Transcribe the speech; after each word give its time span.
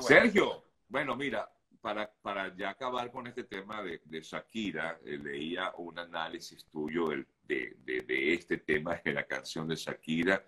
Sergio, 0.00 0.64
bueno, 0.88 1.16
mira, 1.16 1.48
para, 1.80 2.10
para 2.22 2.54
ya 2.56 2.70
acabar 2.70 3.10
con 3.10 3.26
este 3.26 3.44
tema 3.44 3.82
de, 3.82 4.00
Shakira, 4.20 4.98
eh, 5.04 5.18
leía 5.18 5.72
un 5.76 5.98
análisis 5.98 6.66
tuyo 6.66 7.10
de, 7.42 7.76
de, 7.78 8.34
este 8.34 8.58
tema 8.58 9.00
de 9.04 9.12
la 9.12 9.24
canción 9.24 9.68
de 9.68 9.76
Shakira. 9.76 10.44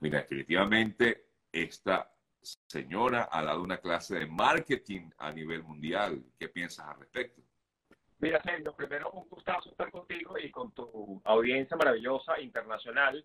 Mira, 0.00 0.18
definitivamente 0.20 1.28
esta 1.52 2.12
señora 2.40 3.28
ha 3.30 3.44
dado 3.44 3.62
una 3.62 3.78
clase 3.78 4.18
de 4.18 4.26
marketing 4.26 5.10
a 5.18 5.30
nivel 5.30 5.62
mundial. 5.62 6.24
¿Qué 6.38 6.48
piensas 6.48 6.86
al 6.88 6.98
respecto? 6.98 7.42
Mira, 8.18 8.40
Sergio, 8.42 8.74
primero 8.74 9.10
un 9.12 9.28
gustazo 9.28 9.70
estar 9.70 9.90
contigo 9.90 10.38
y 10.38 10.50
con 10.50 10.72
tu 10.72 11.20
audiencia 11.24 11.76
maravillosa 11.76 12.40
internacional. 12.40 13.24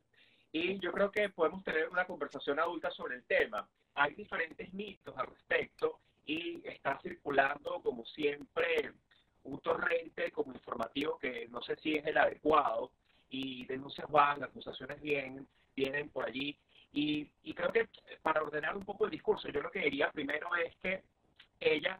Y 0.51 0.79
yo 0.79 0.91
creo 0.91 1.11
que 1.11 1.29
podemos 1.29 1.63
tener 1.63 1.89
una 1.89 2.05
conversación 2.05 2.59
adulta 2.59 2.89
sobre 2.91 3.15
el 3.15 3.23
tema. 3.25 3.67
Hay 3.99 4.13
diferentes 4.13 4.71
mitos 4.73 5.17
al 5.17 5.25
respecto 5.25 5.99
y 6.23 6.61
está 6.67 6.99
circulando, 7.01 7.81
como 7.81 8.05
siempre, 8.05 8.93
un 9.43 9.59
torrente 9.59 10.31
como 10.31 10.53
informativo 10.53 11.17
que 11.17 11.47
no 11.49 11.63
sé 11.63 11.75
si 11.77 11.95
es 11.95 12.05
el 12.05 12.17
adecuado 12.17 12.91
y 13.29 13.65
denuncias 13.65 14.07
van, 14.11 14.43
acusaciones 14.43 15.01
vienen, 15.01 15.47
vienen 15.75 16.09
por 16.09 16.25
allí. 16.25 16.55
Y, 16.93 17.27
y 17.41 17.53
creo 17.55 17.71
que 17.71 17.89
para 18.21 18.43
ordenar 18.43 18.77
un 18.77 18.85
poco 18.85 19.05
el 19.05 19.11
discurso, 19.11 19.49
yo 19.49 19.61
lo 19.61 19.71
que 19.71 19.79
diría 19.79 20.11
primero 20.11 20.47
es 20.55 20.75
que 20.77 21.03
ella 21.59 21.99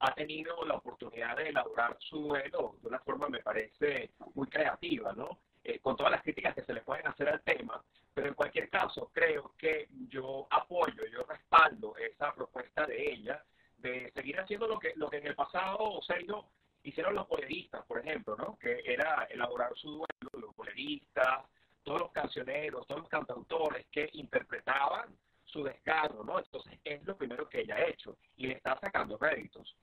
ha 0.00 0.14
tenido 0.14 0.64
la 0.66 0.74
oportunidad 0.74 1.36
de 1.38 1.48
elaborar 1.48 1.96
su 1.98 2.18
duelo 2.18 2.76
de 2.82 2.88
una 2.88 2.98
forma, 2.98 3.28
me 3.28 3.40
parece, 3.40 4.10
muy 4.34 4.48
creativa, 4.48 5.14
¿no? 5.14 5.38
Eh, 5.64 5.78
con 5.78 5.96
todas 5.96 6.10
las 6.10 6.22
críticas 6.22 6.56
que 6.56 6.64
se 6.64 6.74
le 6.74 6.80
pueden 6.80 7.06
hacer 7.06 7.28
al 7.28 7.40
tema, 7.42 7.80
pero 8.12 8.26
en 8.26 8.34
cualquier 8.34 8.68
caso 8.68 9.10
creo 9.12 9.54
que 9.56 9.88
yo 10.08 10.48
apoyo, 10.50 11.06
yo 11.06 11.22
respaldo 11.22 11.94
esa 11.96 12.34
propuesta 12.34 12.84
de 12.84 13.12
ella 13.12 13.44
de 13.78 14.10
seguir 14.12 14.40
haciendo 14.40 14.66
lo 14.66 14.76
que, 14.80 14.92
lo 14.96 15.08
que 15.08 15.18
en 15.18 15.28
el 15.28 15.36
pasado, 15.36 16.02
Sergio, 16.02 16.46
hicieron 16.82 17.14
los 17.14 17.28
boleristas, 17.28 17.84
por 17.86 18.00
ejemplo, 18.00 18.34
¿no? 18.36 18.58
Que 18.58 18.82
era 18.84 19.28
elaborar 19.30 19.72
su 19.76 19.88
duelo, 19.88 20.30
los 20.32 20.56
boleristas, 20.56 21.44
todos 21.84 22.00
los 22.00 22.10
cancioneros, 22.10 22.84
todos 22.88 23.02
los 23.02 23.08
cantautores 23.08 23.86
que 23.86 24.10
interpretaban 24.14 25.16
su 25.44 25.62
descargo, 25.62 26.24
¿no? 26.24 26.40
Entonces 26.40 26.80
es 26.82 27.04
lo 27.04 27.16
primero 27.16 27.48
que 27.48 27.60
ella 27.60 27.76
ha 27.76 27.86
hecho 27.86 28.18
y 28.36 28.48
le 28.48 28.54
está 28.54 28.80
sacando 28.80 29.16
créditos. 29.16 29.76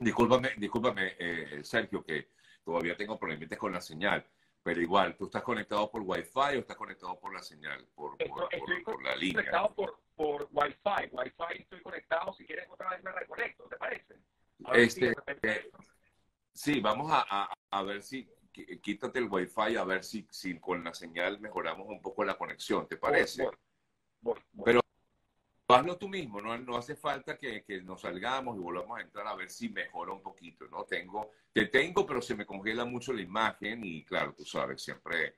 Discúlpame, 0.00 0.54
discúlpame, 0.56 1.14
eh, 1.16 1.60
Sergio, 1.62 2.02
que 2.02 2.28
todavía 2.64 2.96
tengo 2.96 3.18
problemas 3.18 3.58
con 3.58 3.72
la 3.72 3.80
señal, 3.80 4.24
pero 4.62 4.80
igual, 4.80 5.16
¿tú 5.16 5.24
estás 5.24 5.42
conectado 5.42 5.90
por 5.90 6.02
Wi-Fi 6.02 6.56
o 6.56 6.60
estás 6.60 6.76
conectado 6.76 7.18
por 7.18 7.34
la 7.34 7.42
señal, 7.42 7.84
por, 7.94 8.16
por, 8.16 8.48
por, 8.84 9.02
la 9.02 9.16
línea? 9.16 9.34
conectado 9.34 9.74
por, 9.74 10.00
por 10.14 10.48
Wi-Fi. 10.52 11.08
Wi-Fi 11.10 11.62
estoy 11.62 11.82
conectado, 11.82 12.32
si 12.32 12.46
quieres 12.46 12.68
otra 12.70 12.90
vez 12.90 13.02
me 13.02 13.10
reconecto, 13.12 13.64
¿te 13.68 13.76
parece? 13.76 14.14
Este, 14.74 15.14
eh, 15.42 15.70
sí, 16.52 16.80
vamos 16.80 17.10
a, 17.10 17.26
a, 17.28 17.54
a, 17.70 17.82
ver 17.82 18.02
si, 18.02 18.28
quítate 18.80 19.18
el 19.18 19.28
Wi-Fi, 19.28 19.76
a 19.76 19.84
ver 19.84 20.04
si, 20.04 20.26
si 20.30 20.58
con 20.60 20.84
la 20.84 20.94
señal 20.94 21.40
mejoramos 21.40 21.88
un 21.88 22.00
poco 22.00 22.22
la 22.22 22.38
conexión, 22.38 22.86
¿te 22.86 22.96
parece? 22.96 23.48
Pero 24.64 24.81
hazlo 25.74 25.96
tú 25.96 26.08
mismo, 26.08 26.40
no, 26.40 26.56
no 26.58 26.76
hace 26.76 26.96
falta 26.96 27.36
que, 27.36 27.62
que, 27.64 27.82
nos 27.82 28.00
salgamos 28.00 28.56
y 28.56 28.60
volvamos 28.60 28.98
a 28.98 29.02
entrar 29.02 29.26
a 29.26 29.34
ver 29.34 29.50
si 29.50 29.68
mejora 29.68 30.12
un 30.12 30.22
poquito, 30.22 30.66
¿no? 30.68 30.84
Tengo, 30.84 31.30
te 31.52 31.66
tengo, 31.66 32.06
pero 32.06 32.20
se 32.22 32.34
me 32.34 32.46
congela 32.46 32.84
mucho 32.84 33.12
la 33.12 33.22
imagen 33.22 33.84
y 33.84 34.04
claro, 34.04 34.34
tú 34.34 34.44
sabes, 34.44 34.82
siempre 34.82 35.36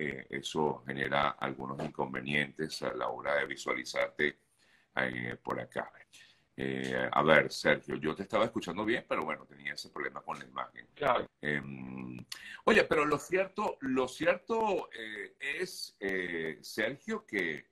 eh, 0.00 0.28
eso 0.30 0.84
genera 0.86 1.30
algunos 1.30 1.82
inconvenientes 1.84 2.82
a 2.82 2.94
la 2.94 3.08
hora 3.08 3.34
de 3.34 3.46
visualizarte 3.46 4.38
eh, 4.94 5.36
por 5.42 5.58
acá. 5.58 5.90
Eh, 6.56 7.08
a 7.10 7.22
ver, 7.24 7.50
Sergio, 7.50 7.96
yo 7.96 8.14
te 8.14 8.22
estaba 8.22 8.44
escuchando 8.44 8.84
bien, 8.84 9.04
pero 9.08 9.24
bueno, 9.24 9.44
tenía 9.44 9.74
ese 9.74 9.90
problema 9.90 10.20
con 10.20 10.38
la 10.38 10.44
imagen. 10.44 10.86
Claro. 10.94 11.26
Em, 11.40 12.16
oye, 12.64 12.84
pero 12.84 13.04
lo 13.04 13.18
cierto, 13.18 13.76
lo 13.80 14.06
cierto 14.06 14.88
es, 15.40 15.96
Sergio, 16.62 17.26
que 17.26 17.66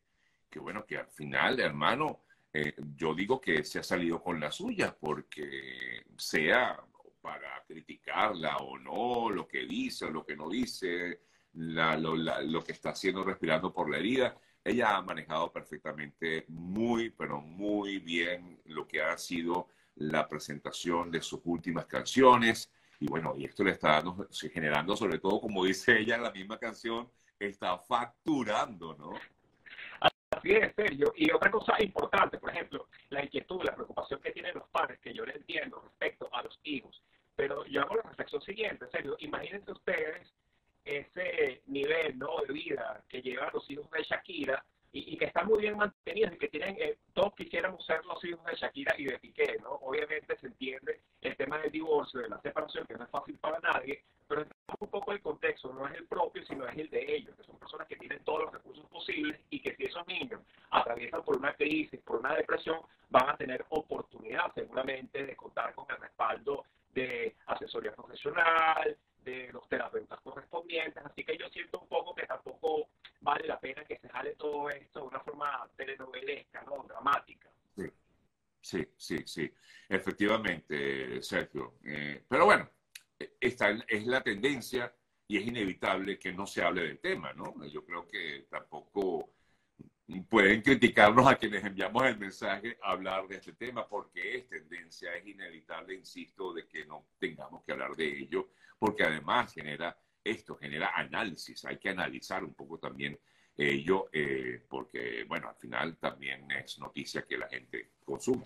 que 0.56 0.60
bueno, 0.60 0.86
que 0.86 0.96
al 0.96 1.08
final, 1.08 1.60
hermano, 1.60 2.22
eh, 2.50 2.74
yo 2.96 3.14
digo 3.14 3.38
que 3.38 3.62
se 3.62 3.80
ha 3.80 3.82
salido 3.82 4.22
con 4.22 4.40
la 4.40 4.50
suya, 4.50 4.96
porque 4.98 6.06
sea 6.16 6.82
para 7.20 7.62
criticarla 7.68 8.56
o 8.56 8.78
no, 8.78 9.28
lo 9.28 9.46
que 9.46 9.66
dice 9.66 10.06
o 10.06 10.10
lo 10.10 10.24
que 10.24 10.34
no 10.34 10.48
dice, 10.48 11.20
lo, 11.52 12.64
que 12.64 12.72
está 12.72 12.90
haciendo 12.90 13.22
respirando 13.22 13.70
por 13.70 13.90
la 13.90 13.98
herida, 13.98 14.34
ella 14.64 14.96
ha 14.96 15.02
manejado 15.02 15.52
perfectamente 15.52 16.46
muy, 16.48 17.10
pero 17.10 17.42
muy 17.42 17.98
bien 17.98 18.58
lo 18.64 18.88
que 18.88 19.02
ha 19.02 19.18
sido 19.18 19.68
la 19.96 20.26
presentación 20.26 21.10
de 21.10 21.20
sus 21.20 21.40
últimas 21.44 21.84
canciones. 21.84 22.72
Y 22.98 23.08
bueno, 23.08 23.34
y 23.36 23.44
esto 23.44 23.62
le 23.62 23.72
está 23.72 24.00
dando, 24.00 24.26
generando, 24.50 24.96
sobre 24.96 25.18
todo, 25.18 25.38
como 25.38 25.66
dice 25.66 25.98
ella 25.98 26.16
la 26.16 26.30
misma 26.30 26.58
canción, 26.58 27.10
está 27.38 27.76
facturando, 27.76 28.96
¿no? 28.96 29.12
Así 30.46 30.54
es, 30.54 30.74
serio. 30.76 31.12
Y 31.16 31.32
otra 31.32 31.50
cosa 31.50 31.74
importante, 31.80 32.38
por 32.38 32.50
ejemplo, 32.50 32.86
la 33.10 33.24
inquietud, 33.24 33.64
la 33.64 33.74
preocupación 33.74 34.20
que 34.20 34.30
tienen 34.30 34.54
los 34.54 34.68
padres, 34.68 35.00
que 35.00 35.12
yo 35.12 35.26
le 35.26 35.32
entiendo 35.34 35.80
respecto 35.80 36.28
a 36.32 36.42
los 36.44 36.56
hijos. 36.62 37.02
Pero 37.34 37.66
yo 37.66 37.82
hago 37.82 37.96
la 37.96 38.02
reflexión 38.02 38.40
siguiente, 38.42 38.86
serio. 38.92 39.16
Imagínense 39.18 39.72
ustedes 39.72 40.32
ese 40.84 41.62
nivel 41.66 42.16
¿no? 42.16 42.28
de 42.46 42.52
vida 42.52 43.02
que 43.08 43.22
llevan 43.22 43.50
los 43.52 43.68
hijos 43.68 43.90
de 43.90 44.04
Shakira 44.04 44.64
y, 44.92 45.16
que 45.18 45.24
están 45.26 45.48
muy 45.48 45.58
bien 45.58 45.76
mantenidos 45.76 46.34
y 46.34 46.38
que 46.38 46.48
tienen, 46.48 46.76
eh, 46.78 46.96
todos 47.12 47.34
quisiéramos 47.34 47.84
ser 47.84 48.04
los 48.04 48.24
hijos 48.24 48.44
de 48.46 48.54
Shakira 48.54 48.94
y 48.96 49.06
de 49.06 49.18
Piqué, 49.18 49.58
¿no? 49.62 49.72
Obviamente 49.82 50.38
se 50.38 50.46
entiende 50.46 51.00
el 51.20 51.36
tema 51.36 51.58
del 51.58 51.72
divorcio, 51.72 52.20
de 52.20 52.28
la 52.28 52.40
separación, 52.40 52.86
que 52.86 52.94
no 52.94 53.04
es 53.04 53.10
fácil 53.10 53.36
para 53.38 53.58
nadie, 53.58 54.04
pero 54.28 54.44
un 54.80 54.88
poco 54.88 55.12
el 55.12 55.20
contexto, 55.20 55.72
no 55.72 55.86
es 55.86 55.94
el 55.94 56.06
propio, 56.06 56.44
sino 56.46 56.66
es 56.66 56.76
el 56.76 56.90
de 56.90 57.16
ellos, 57.16 57.36
que 57.36 57.44
son 57.44 57.58
personas 57.58 57.86
que 57.86 57.96
tienen 57.96 58.22
todos 58.24 58.44
los 58.44 58.52
recursos 58.52 58.86
posibles 58.86 59.40
y 59.50 59.60
que 59.60 59.74
si 59.76 59.84
esos 59.84 60.06
niños 60.06 60.40
atraviesan 60.70 61.22
por 61.22 61.36
una 61.36 61.54
crisis, 61.66 62.00
por 62.02 62.20
una 62.20 62.34
depresión, 62.34 62.78
van 63.10 63.30
a 63.30 63.36
tener 63.36 63.64
oportunidad 63.70 64.52
seguramente 64.54 65.24
de 65.26 65.34
contar 65.34 65.74
con 65.74 65.86
el 65.90 65.96
respaldo 65.96 66.64
de 66.94 67.34
asesoría 67.46 67.92
profesional, 67.94 68.96
de 69.24 69.50
los 69.52 69.68
terapeutas 69.68 70.20
correspondientes, 70.20 71.04
así 71.04 71.24
que 71.24 71.36
yo 71.36 71.48
siento 71.48 71.80
un 71.80 71.88
poco 71.88 72.14
que 72.14 72.26
tampoco 72.26 72.88
vale 73.20 73.48
la 73.48 73.58
pena 73.58 73.84
que 73.84 73.98
se 73.98 74.08
jale 74.08 74.36
todo 74.36 74.70
esto 74.70 75.00
de 75.00 75.06
una 75.06 75.20
forma 75.20 75.68
telenovelesca, 75.76 76.62
¿no? 76.62 76.84
Dramática. 76.84 77.50
Sí, 77.74 77.90
sí, 78.60 78.86
sí, 78.96 79.18
sí. 79.26 79.52
efectivamente, 79.88 81.20
Sergio. 81.22 81.74
Eh, 81.84 82.22
pero 82.28 82.44
bueno, 82.44 82.70
esta 83.40 83.70
es 83.88 84.06
la 84.06 84.20
tendencia 84.20 84.94
y 85.26 85.38
es 85.38 85.46
inevitable 85.46 86.20
que 86.20 86.32
no 86.32 86.46
se 86.46 86.62
hable 86.62 86.82
del 86.82 87.00
tema, 87.00 87.32
¿no? 87.32 87.52
Yo 87.66 87.84
creo 87.84 88.06
que 88.06 88.46
tampoco 88.48 88.75
pueden 90.36 90.60
criticarnos 90.60 91.26
a 91.26 91.36
quienes 91.36 91.64
enviamos 91.64 92.04
el 92.04 92.18
mensaje 92.18 92.76
a 92.82 92.90
hablar 92.90 93.26
de 93.26 93.36
este 93.36 93.54
tema 93.54 93.88
porque 93.88 94.36
es 94.36 94.46
tendencia, 94.46 95.14
es 95.14 95.26
inevitable, 95.26 95.94
insisto, 95.94 96.52
de 96.52 96.68
que 96.68 96.84
no 96.84 97.06
tengamos 97.18 97.64
que 97.64 97.72
hablar 97.72 97.96
de 97.96 98.18
ello, 98.18 98.50
porque 98.78 99.04
además 99.04 99.54
genera 99.54 99.98
esto, 100.22 100.54
genera 100.58 100.90
análisis, 100.94 101.64
hay 101.64 101.78
que 101.78 101.88
analizar 101.88 102.44
un 102.44 102.52
poco 102.52 102.78
también 102.78 103.18
ello, 103.56 104.10
eh, 104.12 104.62
porque, 104.68 105.24
bueno, 105.26 105.48
al 105.48 105.56
final 105.56 105.96
también 105.96 106.50
es 106.50 106.78
noticia 106.80 107.22
que 107.22 107.38
la 107.38 107.48
gente 107.48 107.92
consuma. 108.04 108.44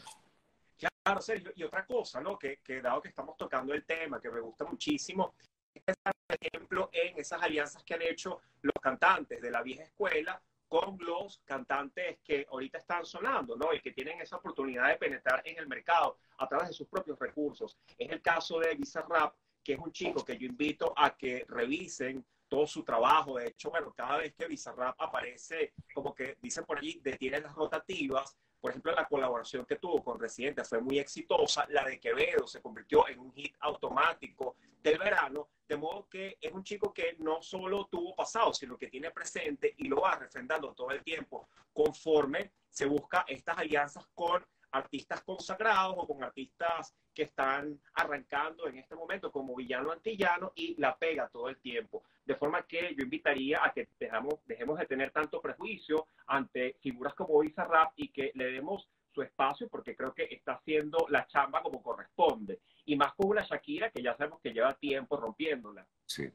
Claro, 0.79 1.21
Sergio, 1.21 1.51
y 1.57 1.65
otra 1.65 1.85
cosa, 1.85 2.21
¿no? 2.21 2.39
Que, 2.39 2.61
que 2.63 2.81
dado 2.81 3.03
que 3.03 3.09
estamos 3.09 3.37
tocando 3.37 3.75
el 3.75 3.85
tema, 3.85 4.21
que 4.21 4.31
me 4.31 4.39
gusta 4.39 4.65
muchísimo, 4.65 5.35
es 5.75 5.97
por 6.05 6.37
ejemplo 6.41 6.89
en 6.93 7.19
esas 7.19 7.43
alianzas 7.43 7.83
que 7.83 7.95
han 7.95 8.03
hecho 8.03 8.41
los 8.63 8.75
cantantes 8.81 9.43
de 9.43 9.51
la 9.51 9.61
vieja 9.61 9.83
escuela 9.83 10.41
con 10.71 10.97
los 11.01 11.43
cantantes 11.45 12.21
que 12.23 12.47
ahorita 12.49 12.79
están 12.79 13.05
sonando, 13.05 13.57
¿no? 13.57 13.75
Y 13.75 13.81
que 13.81 13.91
tienen 13.91 14.21
esa 14.21 14.37
oportunidad 14.37 14.87
de 14.87 14.99
penetrar 14.99 15.43
en 15.45 15.59
el 15.59 15.67
mercado 15.67 16.19
a 16.39 16.47
través 16.47 16.69
de 16.69 16.75
sus 16.75 16.87
propios 16.87 17.19
recursos. 17.19 17.77
Es 17.99 18.09
el 18.09 18.23
caso 18.23 18.61
de 18.61 18.77
Bizarrap, 18.77 19.35
que 19.65 19.73
es 19.73 19.81
un 19.81 19.91
chico 19.91 20.25
que 20.25 20.39
yo 20.39 20.47
invito 20.47 20.95
a 20.97 21.17
que 21.17 21.45
revisen 21.49 22.25
todo 22.47 22.69
su 22.69 22.85
trabajo. 22.85 23.37
De 23.37 23.49
hecho, 23.49 23.71
bueno, 23.71 23.93
cada 23.93 24.19
vez 24.19 24.33
que 24.33 24.47
Bizarrap 24.47 24.95
aparece, 25.01 25.75
como 25.93 26.15
que 26.15 26.39
dicen 26.41 26.65
por 26.65 26.79
allí, 26.79 27.01
detiene 27.03 27.41
las 27.41 27.53
rotativas. 27.53 28.37
Por 28.61 28.71
ejemplo, 28.71 28.93
la 28.93 29.09
colaboración 29.09 29.67
que 29.67 29.75
tuvo 29.75 30.05
con 30.05 30.21
Residente 30.21 30.63
fue 30.63 30.81
muy 30.81 31.01
exitosa. 31.01 31.67
La 31.71 31.85
de 31.85 31.99
Quevedo 31.99 32.47
se 32.47 32.63
convirtió 32.63 33.09
en 33.09 33.19
un 33.19 33.33
hit 33.33 33.57
automático 33.59 34.55
del 34.81 34.99
verano. 34.99 35.49
De 35.71 35.77
modo 35.77 36.09
que 36.09 36.37
es 36.41 36.53
un 36.53 36.65
chico 36.65 36.93
que 36.93 37.15
no 37.21 37.41
solo 37.43 37.87
tuvo 37.87 38.17
pasado, 38.17 38.53
sino 38.53 38.77
que 38.77 38.89
tiene 38.89 39.13
presente 39.13 39.73
y 39.79 39.87
lo 39.87 40.01
va 40.01 40.17
refrendando 40.17 40.75
todo 40.75 40.91
el 40.91 41.05
tiempo 41.05 41.49
conforme 41.73 42.51
se 42.69 42.87
busca 42.87 43.25
estas 43.29 43.57
alianzas 43.57 44.05
con 44.13 44.45
artistas 44.73 45.23
consagrados 45.23 45.95
o 45.97 46.09
con 46.09 46.25
artistas 46.25 46.93
que 47.15 47.23
están 47.23 47.81
arrancando 47.95 48.67
en 48.67 48.79
este 48.79 48.97
momento 48.97 49.31
como 49.31 49.55
villano 49.55 49.93
antillano 49.93 50.51
y 50.57 50.75
la 50.81 50.97
pega 50.97 51.29
todo 51.29 51.49
el 51.49 51.61
tiempo. 51.61 52.03
De 52.25 52.35
forma 52.35 52.67
que 52.67 52.93
yo 52.97 53.05
invitaría 53.05 53.65
a 53.65 53.73
que 53.73 53.87
dejamos, 54.01 54.45
dejemos 54.47 54.77
de 54.77 54.87
tener 54.87 55.13
tanto 55.13 55.41
prejuicio 55.41 56.09
ante 56.27 56.79
figuras 56.81 57.15
como 57.15 57.41
Rap 57.43 57.93
y 57.95 58.09
que 58.09 58.33
le 58.35 58.51
demos 58.51 58.89
su 59.13 59.23
espacio 59.23 59.69
porque 59.69 59.97
creo 59.97 60.15
que 60.15 60.29
está 60.31 60.55
haciendo 60.55 61.07
la 61.09 61.27
chamba 61.27 61.63
como 61.63 61.83
corresponde. 61.83 62.61
Y 62.87 62.97
más 62.97 63.15
con 63.15 63.29
una 63.29 63.43
Shakira 63.43 63.91
que 63.91 64.03
ya 64.03 64.17
sabemos 64.17 64.41
que 64.41 64.53
lleva 64.53 64.75
tiempo 64.75 65.17
rompiéndola. 65.17 65.87
Sí. 66.05 66.31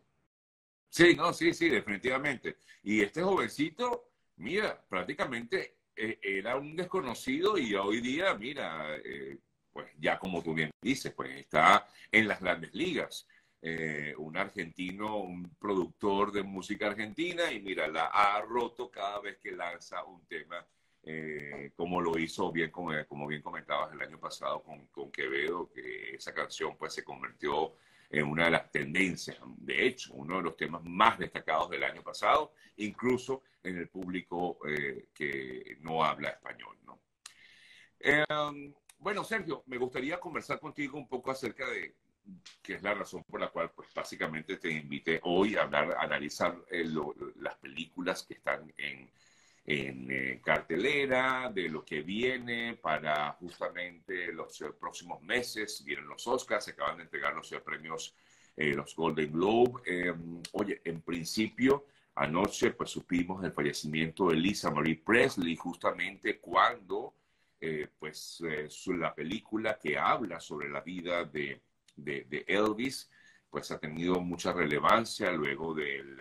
Sí, 0.90 1.16
no, 1.16 1.34
sí, 1.34 1.54
sí, 1.54 1.70
definitivamente. 1.70 2.58
Y 2.84 3.02
este 3.02 3.22
jovencito, 3.22 4.12
mira, 4.38 4.82
prácticamente 4.88 5.80
eh, 5.96 6.20
era 6.22 6.56
un 6.56 6.76
desconocido 6.76 7.58
y 7.58 7.76
hoy 7.76 8.00
día, 8.02 8.34
mira, 8.36 8.96
eh, 9.04 9.38
pues 9.72 9.92
ya 10.00 10.18
como 10.18 10.42
tú 10.42 10.54
bien 10.54 10.72
dices, 10.82 11.14
pues 11.14 11.32
está 11.38 11.88
en 12.12 12.28
las 12.28 12.40
grandes 12.40 12.74
ligas. 12.74 13.28
Eh, 13.62 14.14
un 14.18 14.38
argentino, 14.38 15.18
un 15.18 15.56
productor 15.58 16.32
de 16.32 16.44
música 16.44 16.88
argentina 16.88 17.52
y 17.52 17.60
mira, 17.62 17.88
la 17.88 18.06
ha 18.06 18.40
roto 18.42 18.92
cada 18.92 19.20
vez 19.20 19.38
que 19.40 19.52
lanza 19.52 20.04
un 20.06 20.26
tema, 20.28 20.66
como 21.76 22.02
lo 22.02 22.18
hizo 22.18 22.52
bien, 22.52 22.72
como 22.72 23.28
bien 23.28 23.42
comentabas 23.42 23.94
el 23.94 24.02
año 24.02 24.20
pasado 24.20 24.64
con, 24.64 24.88
con 24.88 25.12
Quevedo, 25.12 25.70
que 25.72 26.16
esa 26.16 26.34
canción 26.34 26.76
pues 26.78 26.94
se 26.94 27.04
convirtió 27.04 27.76
en 28.10 28.28
una 28.28 28.46
de 28.46 28.52
las 28.52 28.72
tendencias, 28.72 29.38
de 29.58 29.88
hecho, 29.88 30.14
uno 30.14 30.38
de 30.38 30.44
los 30.44 30.58
temas 30.58 30.84
más 30.84 31.18
destacados 31.18 31.70
del 31.70 31.84
año 31.84 32.02
pasado, 32.02 32.54
incluso 32.78 33.44
en 33.64 33.78
el 33.78 33.90
público 33.90 34.60
eh, 34.68 35.08
que 35.14 35.78
no 35.82 36.04
habla 36.04 36.30
español. 36.30 36.78
¿no? 36.86 37.00
Em, 38.00 38.74
bueno, 39.00 39.24
Sergio, 39.24 39.64
me 39.66 39.78
gustaría 39.78 40.20
conversar 40.20 40.60
contigo 40.60 40.98
un 40.98 41.08
poco 41.08 41.32
acerca 41.32 41.68
de 41.70 41.96
qué 42.62 42.76
es 42.76 42.84
la 42.84 42.94
razón 42.94 43.24
por 43.24 43.40
la 43.40 43.50
cual, 43.50 43.72
pues 43.72 43.90
básicamente 43.94 44.58
te 44.58 44.72
invité 44.72 45.20
hoy 45.24 45.56
a 45.56 45.64
hablar, 45.64 45.94
a 45.94 46.02
analizar 46.02 46.56
eh, 46.70 46.86
las 47.38 47.56
películas 47.56 48.24
que 48.24 48.36
están 48.36 48.72
en 48.78 49.10
en 49.66 50.12
eh, 50.12 50.42
cartelera, 50.44 51.52
de 51.54 51.70
lo 51.70 51.84
que 51.84 52.02
viene 52.02 52.76
para 52.76 53.32
justamente 53.34 54.32
los 54.32 54.62
eh, 54.62 54.72
próximos 54.80 55.22
meses. 55.24 55.84
Vienen 55.84 56.08
los 56.08 56.28
Oscars, 56.28 56.66
se 56.66 56.72
acaban 56.72 56.98
de 56.98 57.04
entregar 57.04 57.34
los 57.34 57.52
eh, 57.52 57.60
premios, 57.60 58.16
los 58.56 58.96
Golden 58.96 59.32
Globe. 59.32 59.82
Em, 59.86 60.42
oye, 60.54 60.82
en 60.86 61.02
principio, 61.02 61.88
anoche 62.16 62.72
pues 62.72 62.92
supimos 62.92 63.44
el 63.44 63.52
fallecimiento 63.52 64.30
de 64.30 64.36
Lisa 64.36 64.72
Marie 64.72 65.02
Presley, 65.04 65.56
justamente 65.56 66.40
cuando 66.40 67.16
pues 67.98 68.44
la 68.86 69.16
película 69.16 69.80
que 69.82 69.98
habla 69.98 70.40
sobre 70.40 70.70
la 70.70 70.82
vida 70.82 71.26
de, 71.26 71.64
de, 71.96 72.46
Elvis, 72.48 73.10
pues 73.50 73.72
ha 73.72 73.80
tenido 73.80 74.22
mucha 74.22 74.54
relevancia 74.54 75.32
luego 75.32 75.74
del 75.74 76.16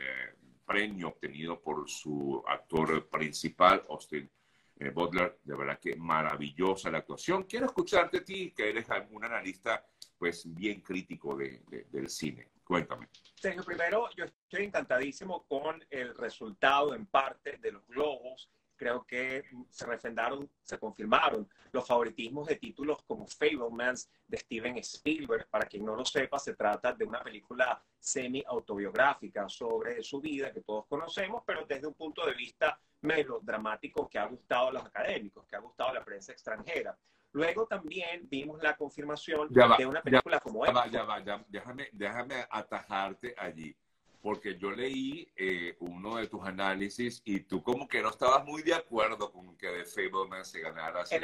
premio 0.64 1.08
obtenido 1.08 1.61
por 1.61 1.88
su 1.88 2.43
actor 2.46 3.08
principal, 3.08 3.82
Austin 3.88 4.31
eh, 4.76 4.90
Butler. 4.90 5.38
De 5.43 5.56
verdad 5.56 5.78
que 5.78 5.96
maravillosa 5.96 6.90
la 6.90 6.99
actuación. 6.99 7.44
Quiero 7.44 7.66
escucharte 7.66 8.19
a 8.19 8.25
ti, 8.25 8.52
que 8.52 8.70
eres 8.70 8.87
un 9.11 9.25
analista 9.25 9.87
pues 10.19 10.44
bien 10.55 10.81
crítico 10.81 11.37
de, 11.37 11.62
del 11.90 12.08
cine. 12.08 12.50
Cuéntame. 12.64 13.08
Sergio, 13.34 13.62
primero 13.62 14.08
yo 14.16 14.25
estoy 14.25 14.64
encantadísimo 14.64 15.44
con 15.46 15.84
el 15.90 16.14
resultado 16.16 16.94
en 16.94 17.06
parte 17.06 17.58
de 17.58 17.72
los 17.72 17.87
globos 17.87 18.49
creo 18.76 19.04
que 19.04 19.44
se 19.70 19.86
refrendaron, 19.86 20.50
se 20.62 20.78
confirmaron 20.78 21.48
los 21.72 21.86
favoritismos 21.86 22.46
de 22.46 22.56
títulos 22.56 23.02
como 23.06 23.26
Fablemans 23.26 24.10
de 24.26 24.38
Steven 24.38 24.76
Spielberg. 24.78 25.48
Para 25.48 25.66
quien 25.66 25.84
no 25.84 25.96
lo 25.96 26.04
sepa, 26.04 26.38
se 26.38 26.54
trata 26.54 26.92
de 26.92 27.04
una 27.04 27.22
película 27.22 27.82
semi-autobiográfica 27.98 29.48
sobre 29.48 30.02
su 30.02 30.20
vida 30.20 30.52
que 30.52 30.60
todos 30.62 30.86
conocemos, 30.86 31.42
pero 31.46 31.64
desde 31.66 31.86
un 31.86 31.94
punto 31.94 32.24
de 32.26 32.34
vista 32.34 32.78
melodramático 33.00 34.08
que 34.08 34.18
ha 34.18 34.26
gustado 34.26 34.68
a 34.68 34.72
los 34.72 34.84
académicos, 34.84 35.46
que 35.46 35.56
ha 35.56 35.60
gustado 35.60 35.90
a 35.90 35.94
la 35.94 36.04
prensa 36.04 36.32
extranjera. 36.32 36.96
Luego 37.32 37.66
también 37.66 38.28
vimos 38.28 38.62
la 38.62 38.76
confirmación 38.76 39.52
de 39.52 39.86
una 39.86 40.00
película 40.02 40.38
como 40.38 40.64
esta. 40.64 40.86
Ya 40.86 41.02
va, 41.02 41.18
ya, 41.24 41.44
déjame, 41.48 41.88
déjame 41.92 42.46
atajarte 42.48 43.34
allí 43.36 43.76
porque 44.24 44.56
yo 44.56 44.70
leí 44.70 45.30
eh, 45.36 45.76
uno 45.80 46.16
de 46.16 46.28
tus 46.28 46.42
análisis 46.46 47.20
y 47.26 47.40
tú 47.40 47.62
como 47.62 47.86
que 47.86 48.00
no 48.00 48.08
estabas 48.08 48.42
muy 48.46 48.62
de 48.62 48.72
acuerdo 48.72 49.30
con 49.30 49.54
que 49.58 49.68
The 49.68 49.84
Fableman 49.84 50.46
se 50.46 50.60
ganara 50.60 51.02
ese 51.02 51.20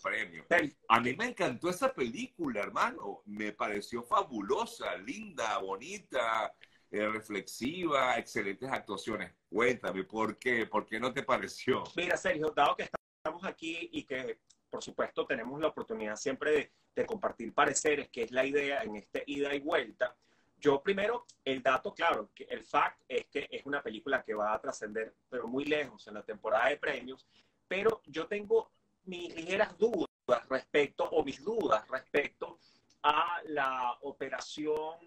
premio. 0.00 0.44
A 0.86 1.00
mí 1.00 1.16
me 1.16 1.24
encantó 1.24 1.68
esa 1.68 1.92
película, 1.92 2.60
hermano. 2.60 3.22
Me 3.24 3.50
pareció 3.50 4.04
fabulosa, 4.04 4.96
linda, 4.96 5.58
bonita, 5.58 6.54
eh, 6.92 7.08
reflexiva, 7.08 8.16
excelentes 8.16 8.70
actuaciones. 8.70 9.34
Cuéntame, 9.48 10.04
¿por 10.04 10.38
qué? 10.38 10.66
¿Por 10.66 10.86
qué 10.86 11.00
no 11.00 11.12
te 11.12 11.24
pareció? 11.24 11.82
Mira, 11.96 12.16
Sergio, 12.16 12.52
dado 12.54 12.76
que 12.76 12.84
estamos 12.84 13.44
aquí 13.44 13.88
y 13.90 14.04
que, 14.04 14.38
por 14.70 14.84
supuesto, 14.84 15.26
tenemos 15.26 15.60
la 15.60 15.66
oportunidad 15.66 16.14
siempre 16.14 16.52
de, 16.52 16.72
de 16.94 17.06
compartir 17.06 17.52
pareceres, 17.52 18.08
que 18.08 18.22
es 18.22 18.30
la 18.30 18.46
idea 18.46 18.84
en 18.84 18.94
este 18.94 19.24
ida 19.26 19.52
y 19.52 19.58
vuelta, 19.58 20.16
yo 20.58 20.82
primero, 20.82 21.26
el 21.44 21.62
dato, 21.62 21.94
claro, 21.94 22.30
que 22.34 22.44
el 22.44 22.64
fact 22.64 23.02
es 23.08 23.26
que 23.26 23.46
es 23.50 23.64
una 23.66 23.82
película 23.82 24.22
que 24.22 24.34
va 24.34 24.54
a 24.54 24.60
trascender, 24.60 25.14
pero 25.28 25.46
muy 25.46 25.64
lejos 25.64 26.06
en 26.08 26.14
la 26.14 26.22
temporada 26.22 26.68
de 26.68 26.76
premios, 26.76 27.26
pero 27.68 28.00
yo 28.06 28.26
tengo 28.26 28.70
mis 29.04 29.34
ligeras 29.34 29.76
dudas 29.78 30.08
respecto, 30.48 31.04
o 31.04 31.24
mis 31.24 31.42
dudas 31.42 31.86
respecto 31.88 32.58
a 33.02 33.40
la 33.46 33.96
operación 34.02 34.98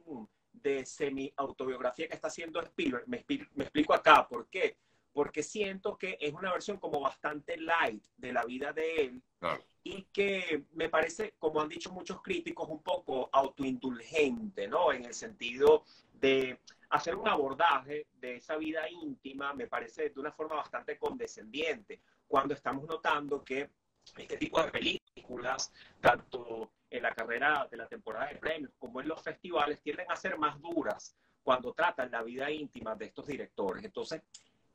de 0.54 0.86
semi-autobiografía 0.86 2.08
que 2.08 2.16
está 2.16 2.28
haciendo 2.28 2.62
Spielberg. 2.62 3.08
Me, 3.08 3.26
me, 3.28 3.64
explico 3.64 3.94
acá, 3.94 4.28
¿por 4.28 4.48
qué? 4.48 4.78
Porque 5.20 5.44
siento 5.44 5.98
que 5.98 6.18
es 6.22 6.34
una 6.34 6.54
versión 6.54 6.78
como 6.78 7.02
bastante 7.02 7.58
light 7.58 8.02
de 8.16 8.32
la 8.32 8.46
vida 8.46 8.72
de 8.72 8.96
él, 9.02 9.22
claro 9.38 9.62
y 9.84 10.04
que 10.14 10.66
me 10.74 10.88
parece, 10.88 11.34
como 11.40 11.62
han 11.62 11.70
dicho 11.70 11.92
muchos 11.92 12.22
críticos, 12.22 12.70
un 12.70 12.84
poco 12.84 13.30
autoindulgente, 13.32 14.68
¿no? 14.68 14.92
En 14.92 15.06
el 15.06 15.14
sentido 15.14 15.84
de 16.14 16.60
hacer 16.90 17.16
un 17.16 17.28
abordaje 17.28 18.08
de 18.20 18.36
esa 18.36 18.58
vida 18.58 18.90
íntima, 18.90 19.54
me 19.54 19.68
parece 19.68 20.10
de 20.10 20.20
una 20.20 20.32
forma 20.32 20.56
bastante 20.56 20.98
condescendiente, 20.98 22.02
cuando 22.28 22.54
estamos 22.54 22.86
notando 22.88 23.44
que 23.44 23.70
este 24.18 24.38
tipo 24.38 24.62
de 24.62 24.70
películas, 24.72 25.72
tanto 26.02 26.72
en 26.90 27.04
la 27.04 27.14
carrera 27.14 27.68
de 27.70 27.78
la 27.78 27.88
temporada 27.88 28.28
de 28.28 28.36
premios 28.36 28.72
como 28.78 29.02
en 29.02 29.08
los 29.08 29.22
festivales, 29.22 29.82
tienden 29.82 30.12
a 30.12 30.16
ser 30.16 30.38
más 30.38 30.60
duras 30.62 31.16
cuando 31.42 31.74
tratan 31.74 32.12
la 32.12 32.22
vida 32.22 32.52
íntima 32.52 32.96
de 32.96 33.06
estos 33.06 33.26
directores. 33.26 33.84
Entonces, 33.84 34.22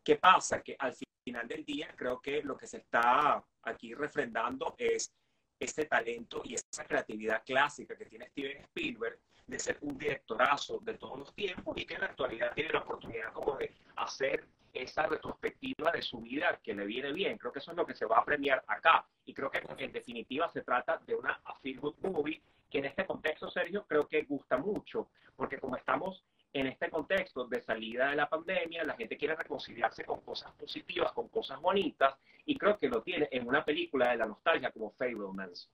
¿qué 0.05 0.17
pasa? 0.17 0.63
Que 0.63 0.77
al 0.79 0.95
final 1.25 1.49
del 1.49 1.65
día 1.65 1.89
creo 1.97 2.21
que 2.21 2.43
lo 2.43 2.57
que 2.57 2.67
se 2.67 2.79
está 2.79 3.43
aquí 3.63 3.95
refrendando 3.95 4.75
es 4.79 5.13
ese 5.59 5.87
talento 5.87 6.43
y 6.45 6.55
esa 6.55 6.85
creatividad 6.85 7.43
clásica 7.45 7.97
que 7.97 8.05
tiene 8.05 8.29
Steven 8.29 8.63
Spielberg 8.63 9.19
de 9.47 9.59
ser 9.59 9.79
un 9.81 9.97
directorazo 9.99 10.79
de 10.81 10.95
todos 10.95 11.19
los 11.19 11.35
tiempos 11.35 11.77
y 11.77 11.87
que 11.87 11.95
en 11.95 12.01
la 12.01 12.07
actualidad 12.07 12.53
tiene 12.55 12.73
la 12.73 12.81
oportunidad 12.81 13.33
como 13.33 13.57
de 13.57 13.73
hacer 13.97 14.47
esa 14.73 15.07
retrospectiva 15.07 15.93
de 15.93 16.03
su 16.03 16.21
vida 16.21 16.59
que 16.63 16.75
le 16.75 16.85
viene 16.85 17.13
bien. 17.13 17.39
Creo 17.39 17.53
que 17.53 17.61
eso 17.61 17.71
es 17.71 17.77
lo 17.77 17.87
que 17.87 17.95
se 17.95 18.07
va 18.07 18.19
a 18.19 18.25
premiar 18.25 18.65
acá. 18.67 19.07
Y 19.25 19.33
creo 19.33 19.51
que 19.51 19.63
en 19.79 19.93
definitiva 19.93 20.51
se 20.51 20.63
trata 20.63 20.99
de 21.07 21.15
una 21.15 21.41
feel 21.63 21.79
good 21.79 21.95
movie 22.01 22.43
que 22.69 22.79
en 22.79 22.87
este 22.87 23.07
contexto, 23.07 23.49
Sergio, 23.51 23.87
creo 23.87 24.09
que 24.09 24.23
gusta 24.23 24.57
mucho, 24.57 25.09
porque 25.37 25.59
como 25.59 25.77
estamos 25.77 26.25
en 26.55 26.69
este 26.69 26.89
contexto 26.89 27.47
de 27.47 27.61
salida 27.61 28.11
de 28.11 28.17
la 28.17 28.29
pandemia, 28.29 28.85
la 28.85 28.95
gente 28.95 29.17
quiere 29.17 29.35
reconciliarse 29.35 30.05
con 30.05 30.21
cosas 30.21 30.53
positivas, 30.53 31.13
con 31.13 31.29
cosas 31.29 31.61
bonitas, 31.61 32.15
y 32.47 32.57
creo 32.57 32.79
que 32.79 32.89
lo 32.89 33.03
tiene 33.03 33.29
en 33.33 33.47
una 33.47 33.65
película 33.65 34.11
de 34.11 34.19
la 34.19 34.27
nostalgia 34.27 34.71
como 34.71 34.93
Fablemans. 34.93 35.69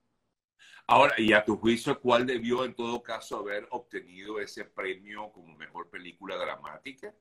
Ahora, 0.87 1.15
y 1.19 1.35
a 1.35 1.45
tu 1.45 1.59
juicio, 1.59 2.01
¿cuál 2.01 2.27
debió 2.27 2.65
en 2.65 2.75
todo 2.75 3.03
caso 3.03 3.39
haber 3.39 3.69
obtenido 3.71 4.41
ese 4.41 4.65
premio 4.65 5.31
como 5.33 5.55
mejor 5.55 5.91
película 5.91 6.37
dramática? 6.37 7.15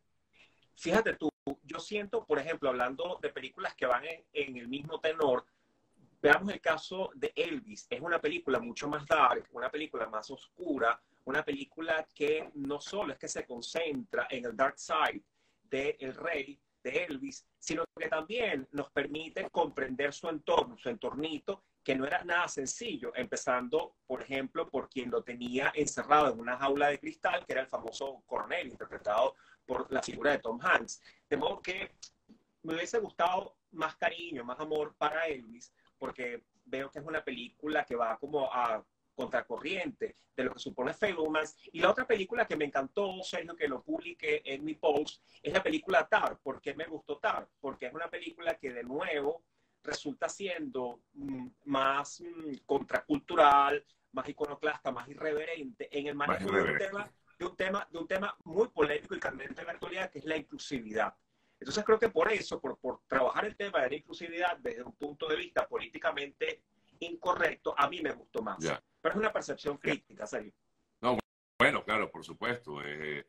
Fíjate 0.76 1.18
tú, 1.18 1.30
yo 1.64 1.80
siento, 1.80 2.26
por 2.26 2.40
ejemplo, 2.40 2.70
hablando 2.70 3.20
de 3.22 3.30
películas 3.30 3.76
que 3.76 3.86
van 3.86 4.06
en, 4.06 4.24
en 4.32 4.56
el 4.56 4.70
mismo 4.70 5.02
tenor, 5.02 5.46
veamos 6.22 6.54
el 6.54 6.62
caso 6.62 7.12
de 7.14 7.34
Elvis. 7.36 7.88
Es 7.90 8.00
una 8.00 8.22
película 8.22 8.60
mucho 8.60 8.88
más 8.88 9.06
dark, 9.06 9.50
una 9.52 9.70
película 9.70 10.08
más 10.08 10.32
oscura, 10.32 11.02
una 11.30 11.46
película 11.46 12.08
que 12.14 12.50
no 12.56 12.80
solo 12.82 13.14
es 13.14 13.20
que 13.20 13.28
se 13.28 13.46
concentra 13.46 14.28
en 14.30 14.46
el 14.46 14.56
dark 14.56 14.78
side 14.78 15.24
del 15.64 15.96
el 16.00 16.16
rey, 16.16 16.60
de 16.84 17.04
Elvis, 17.04 17.46
sino 17.58 17.84
que 17.98 18.08
también 18.08 18.68
nos 18.72 18.90
permite 18.92 19.50
comprender 19.50 20.14
su 20.14 20.30
entorno, 20.30 20.78
su 20.78 20.90
entornito, 20.90 21.64
que 21.84 21.96
no 21.96 22.06
era 22.06 22.24
nada 22.24 22.48
sencillo, 22.48 23.12
empezando, 23.16 23.96
por 24.08 24.22
ejemplo, 24.22 24.70
por 24.70 24.90
quien 24.90 25.12
lo 25.12 25.24
tenía 25.24 25.72
encerrado 25.76 26.34
en 26.34 26.40
una 26.40 26.58
jaula 26.58 26.88
de 26.88 27.00
cristal, 27.00 27.46
que 27.46 27.54
era 27.54 27.62
el 27.62 27.68
famoso 27.68 28.24
coronel, 28.26 28.68
interpretado 28.68 29.36
por 29.66 29.92
la 29.92 30.02
figura 30.02 30.32
de 30.32 30.40
Tom 30.40 30.60
Hanks. 30.62 31.02
De 31.30 31.38
modo 31.38 31.62
que 31.62 31.92
me 32.64 32.76
hubiese 32.76 33.00
gustado 33.00 33.58
más 33.72 33.96
cariño, 33.98 34.44
más 34.44 34.60
amor 34.60 34.96
para 34.98 35.28
Elvis, 35.28 35.74
porque 35.98 36.44
veo 36.66 36.90
que 36.90 37.00
es 37.00 37.06
una 37.06 37.24
película 37.24 37.86
que 37.86 37.96
va 37.96 38.18
como 38.18 38.52
a 38.54 38.84
contracorriente 39.20 40.16
de 40.34 40.44
lo 40.46 40.54
que 40.54 40.60
supone 40.60 40.94
Fablemans. 40.94 41.58
Y 41.74 41.82
la 41.82 41.92
otra 41.92 42.08
película 42.08 42.48
que 42.48 42.56
me 42.56 42.64
encantó, 42.64 43.22
Sergio, 43.22 43.54
que 43.54 43.68
lo 43.68 43.84
publiqué 43.84 44.42
en 44.46 44.64
mi 44.64 44.76
post, 44.76 45.22
es 45.44 45.52
la 45.52 45.62
película 45.62 46.08
Tar. 46.08 46.40
¿Por 46.40 46.62
qué 46.62 46.74
me 46.74 46.86
gustó 46.86 47.18
Tar? 47.18 47.46
Porque 47.60 47.88
es 47.88 47.94
una 47.94 48.10
película 48.10 48.58
que 48.58 48.72
de 48.72 48.84
nuevo 48.84 49.44
resulta 49.84 50.30
siendo 50.30 51.02
mm, 51.14 51.48
más 51.66 52.22
mm, 52.22 52.60
contracultural, 52.66 53.84
más 54.14 54.30
iconoclasta, 54.30 54.90
más 54.92 55.10
irreverente 55.10 55.90
en 55.92 56.08
el 56.08 56.16
manejo 56.16 56.50
de 56.52 56.62
un, 56.62 56.78
tema, 56.78 57.12
de 57.38 57.46
un, 57.46 57.56
tema, 57.58 57.88
de 57.92 57.98
un 57.98 58.08
tema 58.08 58.38
muy 58.46 58.70
polémico 58.70 59.16
y 59.16 59.20
candente 59.20 59.60
en 59.60 59.68
la 59.68 59.74
actualidad, 59.74 60.10
que 60.10 60.20
es 60.20 60.26
la 60.26 60.38
inclusividad. 60.38 61.14
Entonces 61.60 61.84
creo 61.84 62.00
que 62.00 62.10
por 62.10 62.32
eso, 62.32 62.62
por, 62.62 62.78
por 62.78 63.02
trabajar 63.06 63.44
el 63.44 63.58
tema 63.58 63.82
de 63.82 63.90
la 63.90 63.96
inclusividad 63.98 64.58
desde 64.60 64.82
un 64.82 64.94
punto 64.94 65.28
de 65.28 65.36
vista 65.36 65.68
políticamente 65.68 66.64
incorrecto, 67.00 67.74
a 67.78 67.90
mí 67.90 68.02
me 68.02 68.14
gustó 68.14 68.42
más. 68.42 68.60
Pero 69.02 69.14
es 69.14 69.20
una 69.20 69.34
percepción 69.34 69.78
crítica, 69.78 70.28
serio. 70.28 70.54
No, 71.02 71.18
bueno, 71.58 71.84
claro, 71.84 72.12
por 72.12 72.24
supuesto. 72.24 72.82
Eh, 72.84 73.26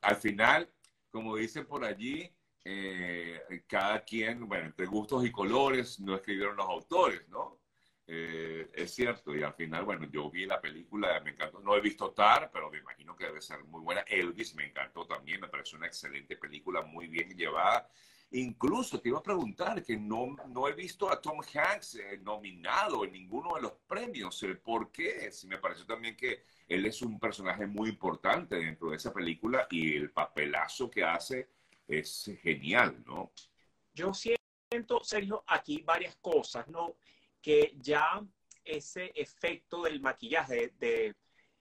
al 0.00 0.16
final, 0.16 0.70
como 1.10 1.36
dicen 1.36 1.66
por 1.66 1.84
allí, 1.84 2.30
eh, 2.64 3.64
cada 3.66 4.02
quien, 4.04 4.48
bueno, 4.48 4.66
entre 4.66 4.86
gustos 4.86 5.24
y 5.24 5.30
colores, 5.30 6.00
no 6.00 6.14
escribieron 6.16 6.56
los 6.56 6.66
autores, 6.66 7.28
¿no? 7.28 7.60
Eh, 8.06 8.70
es 8.74 8.94
cierto, 8.94 9.34
y 9.34 9.42
al 9.42 9.54
final, 9.54 9.84
bueno, 9.84 10.06
yo 10.10 10.30
vi 10.30 10.44
la 10.44 10.60
película, 10.60 11.20
me 11.20 11.30
encantó, 11.30 11.60
no 11.60 11.74
he 11.74 11.80
visto 11.80 12.12
Tar, 12.12 12.50
pero 12.52 12.70
me 12.70 12.78
imagino 12.78 13.16
que 13.16 13.26
debe 13.26 13.40
ser 13.40 13.64
muy 13.64 13.80
buena. 13.80 14.02
Elvis 14.02 14.54
me 14.54 14.66
encantó 14.66 15.06
también, 15.06 15.40
me 15.40 15.48
pareció 15.48 15.78
una 15.78 15.86
excelente 15.86 16.36
película, 16.36 16.82
muy 16.82 17.06
bien 17.08 17.30
llevada. 17.30 17.88
Incluso 18.36 19.00
te 19.00 19.10
iba 19.10 19.18
a 19.20 19.22
preguntar 19.22 19.80
que 19.80 19.96
no, 19.96 20.34
no 20.48 20.66
he 20.66 20.72
visto 20.72 21.08
a 21.08 21.22
Tom 21.22 21.38
Hanks 21.38 21.94
eh, 21.94 22.18
nominado 22.20 23.04
en 23.04 23.12
ninguno 23.12 23.54
de 23.54 23.62
los 23.62 23.74
premios. 23.86 24.44
¿Por 24.60 24.90
qué? 24.90 25.30
Si 25.30 25.46
me 25.46 25.58
pareció 25.58 25.86
también 25.86 26.16
que 26.16 26.42
él 26.66 26.84
es 26.84 27.00
un 27.02 27.20
personaje 27.20 27.64
muy 27.64 27.90
importante 27.90 28.56
dentro 28.56 28.90
de 28.90 28.96
esa 28.96 29.12
película 29.12 29.68
y 29.70 29.94
el 29.94 30.10
papelazo 30.10 30.90
que 30.90 31.04
hace 31.04 31.48
es 31.86 32.28
genial, 32.42 33.04
¿no? 33.06 33.30
Yo 33.92 34.12
siento, 34.12 35.04
Sergio, 35.04 35.44
aquí 35.46 35.82
varias 35.82 36.16
cosas, 36.16 36.66
¿no? 36.66 36.96
Que 37.40 37.76
ya 37.78 38.20
ese 38.64 39.12
efecto 39.14 39.82
del 39.84 40.00
maquillaje, 40.00 40.74
de 40.80 41.14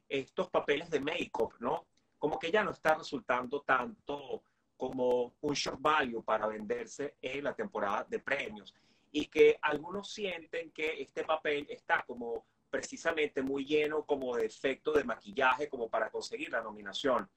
estos 0.10 0.50
papeles 0.50 0.89
de 0.89 1.01
make-up, 1.01 1.53
¿no? 1.60 1.86
Como 2.18 2.39
que 2.39 2.50
ya 2.50 2.63
no 2.63 2.72
está 2.72 2.96
resultando 2.96 3.62
tanto 3.62 4.42
como 4.90 5.34
un 5.42 5.54
short 5.54 5.80
value 5.82 6.24
para 6.24 6.48
venderse 6.48 7.16
en 7.22 7.44
la 7.44 7.54
temporada 7.54 8.06
de 8.10 8.20
premios 8.20 8.74
y 9.12 9.28
que 9.28 9.58
algunos 9.62 10.12
sienten 10.12 10.72
que 10.72 11.02
este 11.02 11.24
papel 11.24 11.66
está 11.70 12.04
como 12.06 12.46
precisamente 12.70 13.42
muy 13.42 13.63
lleno 13.66 14.04
como 14.04 14.36
de 14.36 14.46
efecto 14.46 14.92
de 14.92 15.04
maquillaje 15.04 15.70
como 15.70 15.90
para 15.90 16.10
conseguir 16.10 16.52
la 16.52 16.62
nominación 16.62 17.30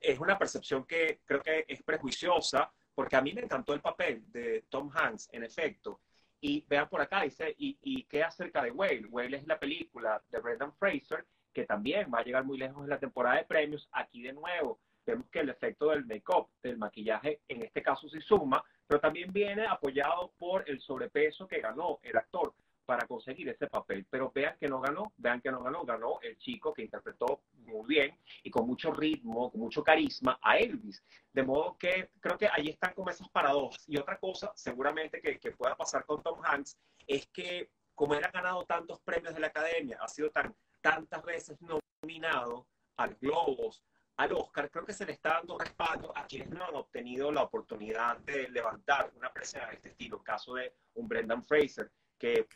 es 0.00 0.18
una 0.18 0.38
percepción 0.38 0.84
que 0.84 1.20
creo 1.24 1.42
que 1.42 1.64
es 1.68 1.82
prejuiciosa, 1.82 2.72
porque 2.94 3.16
a 3.16 3.22
mí 3.22 3.32
me 3.32 3.42
encantó 3.42 3.74
el 3.74 3.80
papel 3.80 4.24
de 4.32 4.64
Tom 4.68 4.90
Hanks, 4.92 5.28
en 5.32 5.44
efecto. 5.44 6.00
Y 6.40 6.64
vean 6.66 6.88
por 6.88 7.02
acá, 7.02 7.22
dice, 7.22 7.54
¿y, 7.58 7.78
y 7.82 8.04
qué 8.04 8.24
acerca 8.24 8.62
de 8.62 8.70
Whale? 8.70 9.06
Whale 9.06 9.36
es 9.36 9.46
la 9.46 9.58
película 9.58 10.22
de 10.30 10.40
Brendan 10.40 10.72
Fraser, 10.72 11.26
que 11.52 11.66
también 11.66 12.10
va 12.12 12.20
a 12.20 12.24
llegar 12.24 12.44
muy 12.44 12.56
lejos 12.56 12.82
en 12.82 12.88
la 12.88 12.98
temporada 12.98 13.36
de 13.36 13.44
premios. 13.44 13.88
Aquí 13.92 14.22
de 14.22 14.32
nuevo, 14.32 14.80
vemos 15.06 15.28
que 15.30 15.40
el 15.40 15.50
efecto 15.50 15.90
del 15.90 16.04
make-up, 16.06 16.48
del 16.62 16.78
maquillaje, 16.78 17.40
en 17.48 17.62
este 17.62 17.82
caso 17.82 18.08
sí 18.08 18.20
suma, 18.20 18.62
pero 18.86 19.00
también 19.00 19.32
viene 19.32 19.66
apoyado 19.66 20.32
por 20.38 20.68
el 20.68 20.80
sobrepeso 20.80 21.46
que 21.46 21.60
ganó 21.60 21.98
el 22.02 22.16
actor 22.16 22.54
para 22.84 23.06
conseguir 23.06 23.48
ese 23.48 23.68
papel. 23.68 24.04
Pero 24.10 24.32
vean 24.34 24.56
que 24.58 24.66
no 24.66 24.80
ganó, 24.80 25.12
vean 25.16 25.40
que 25.40 25.50
no 25.50 25.62
ganó, 25.62 25.84
ganó 25.84 26.18
el 26.22 26.36
chico 26.38 26.74
que 26.74 26.82
interpretó 26.82 27.42
muy 27.52 27.86
bien 27.86 28.18
y 28.42 28.50
con 28.50 28.66
mucho 28.66 28.90
ritmo, 28.92 29.50
con 29.50 29.60
mucho 29.60 29.84
carisma 29.84 30.38
a 30.42 30.58
Elvis. 30.58 31.04
De 31.32 31.44
modo 31.44 31.78
que 31.78 32.10
creo 32.18 32.36
que 32.36 32.48
ahí 32.52 32.68
están 32.68 32.92
como 32.94 33.10
esas 33.10 33.28
paradojas. 33.28 33.88
Y 33.88 33.96
otra 33.96 34.18
cosa, 34.18 34.50
seguramente 34.56 35.20
que, 35.20 35.38
que 35.38 35.52
pueda 35.52 35.76
pasar 35.76 36.04
con 36.04 36.20
Tom 36.20 36.40
Hanks, 36.42 36.76
es 37.06 37.28
que 37.28 37.70
como 37.94 38.14
él 38.14 38.24
ha 38.24 38.30
ganado 38.30 38.64
tantos 38.64 38.98
premios 39.02 39.34
de 39.34 39.40
la 39.40 39.48
academia, 39.48 39.98
ha 40.00 40.08
sido 40.08 40.30
tan, 40.30 40.52
tantas 40.80 41.22
veces 41.22 41.58
nominado 41.60 42.66
a 42.96 43.06
los 43.06 43.20
Globos, 43.20 43.82
al 44.20 44.34
Oscar, 44.34 44.70
creo 44.70 44.84
que 44.84 44.92
se 44.92 45.06
le 45.06 45.12
está 45.12 45.30
dando 45.30 45.56
respaldo 45.56 46.12
a 46.14 46.26
quienes 46.26 46.50
no 46.50 46.66
han 46.66 46.74
obtenido 46.74 47.32
la 47.32 47.42
oportunidad 47.42 48.18
de 48.18 48.50
levantar 48.50 49.10
una 49.16 49.32
presión 49.32 49.66
de 49.70 49.76
este 49.76 49.88
estilo. 49.88 50.22
Caso 50.22 50.54
de 50.54 50.74
un 50.94 51.08
Brendan 51.08 51.42
Fraser, 51.42 51.90
que 52.18 52.46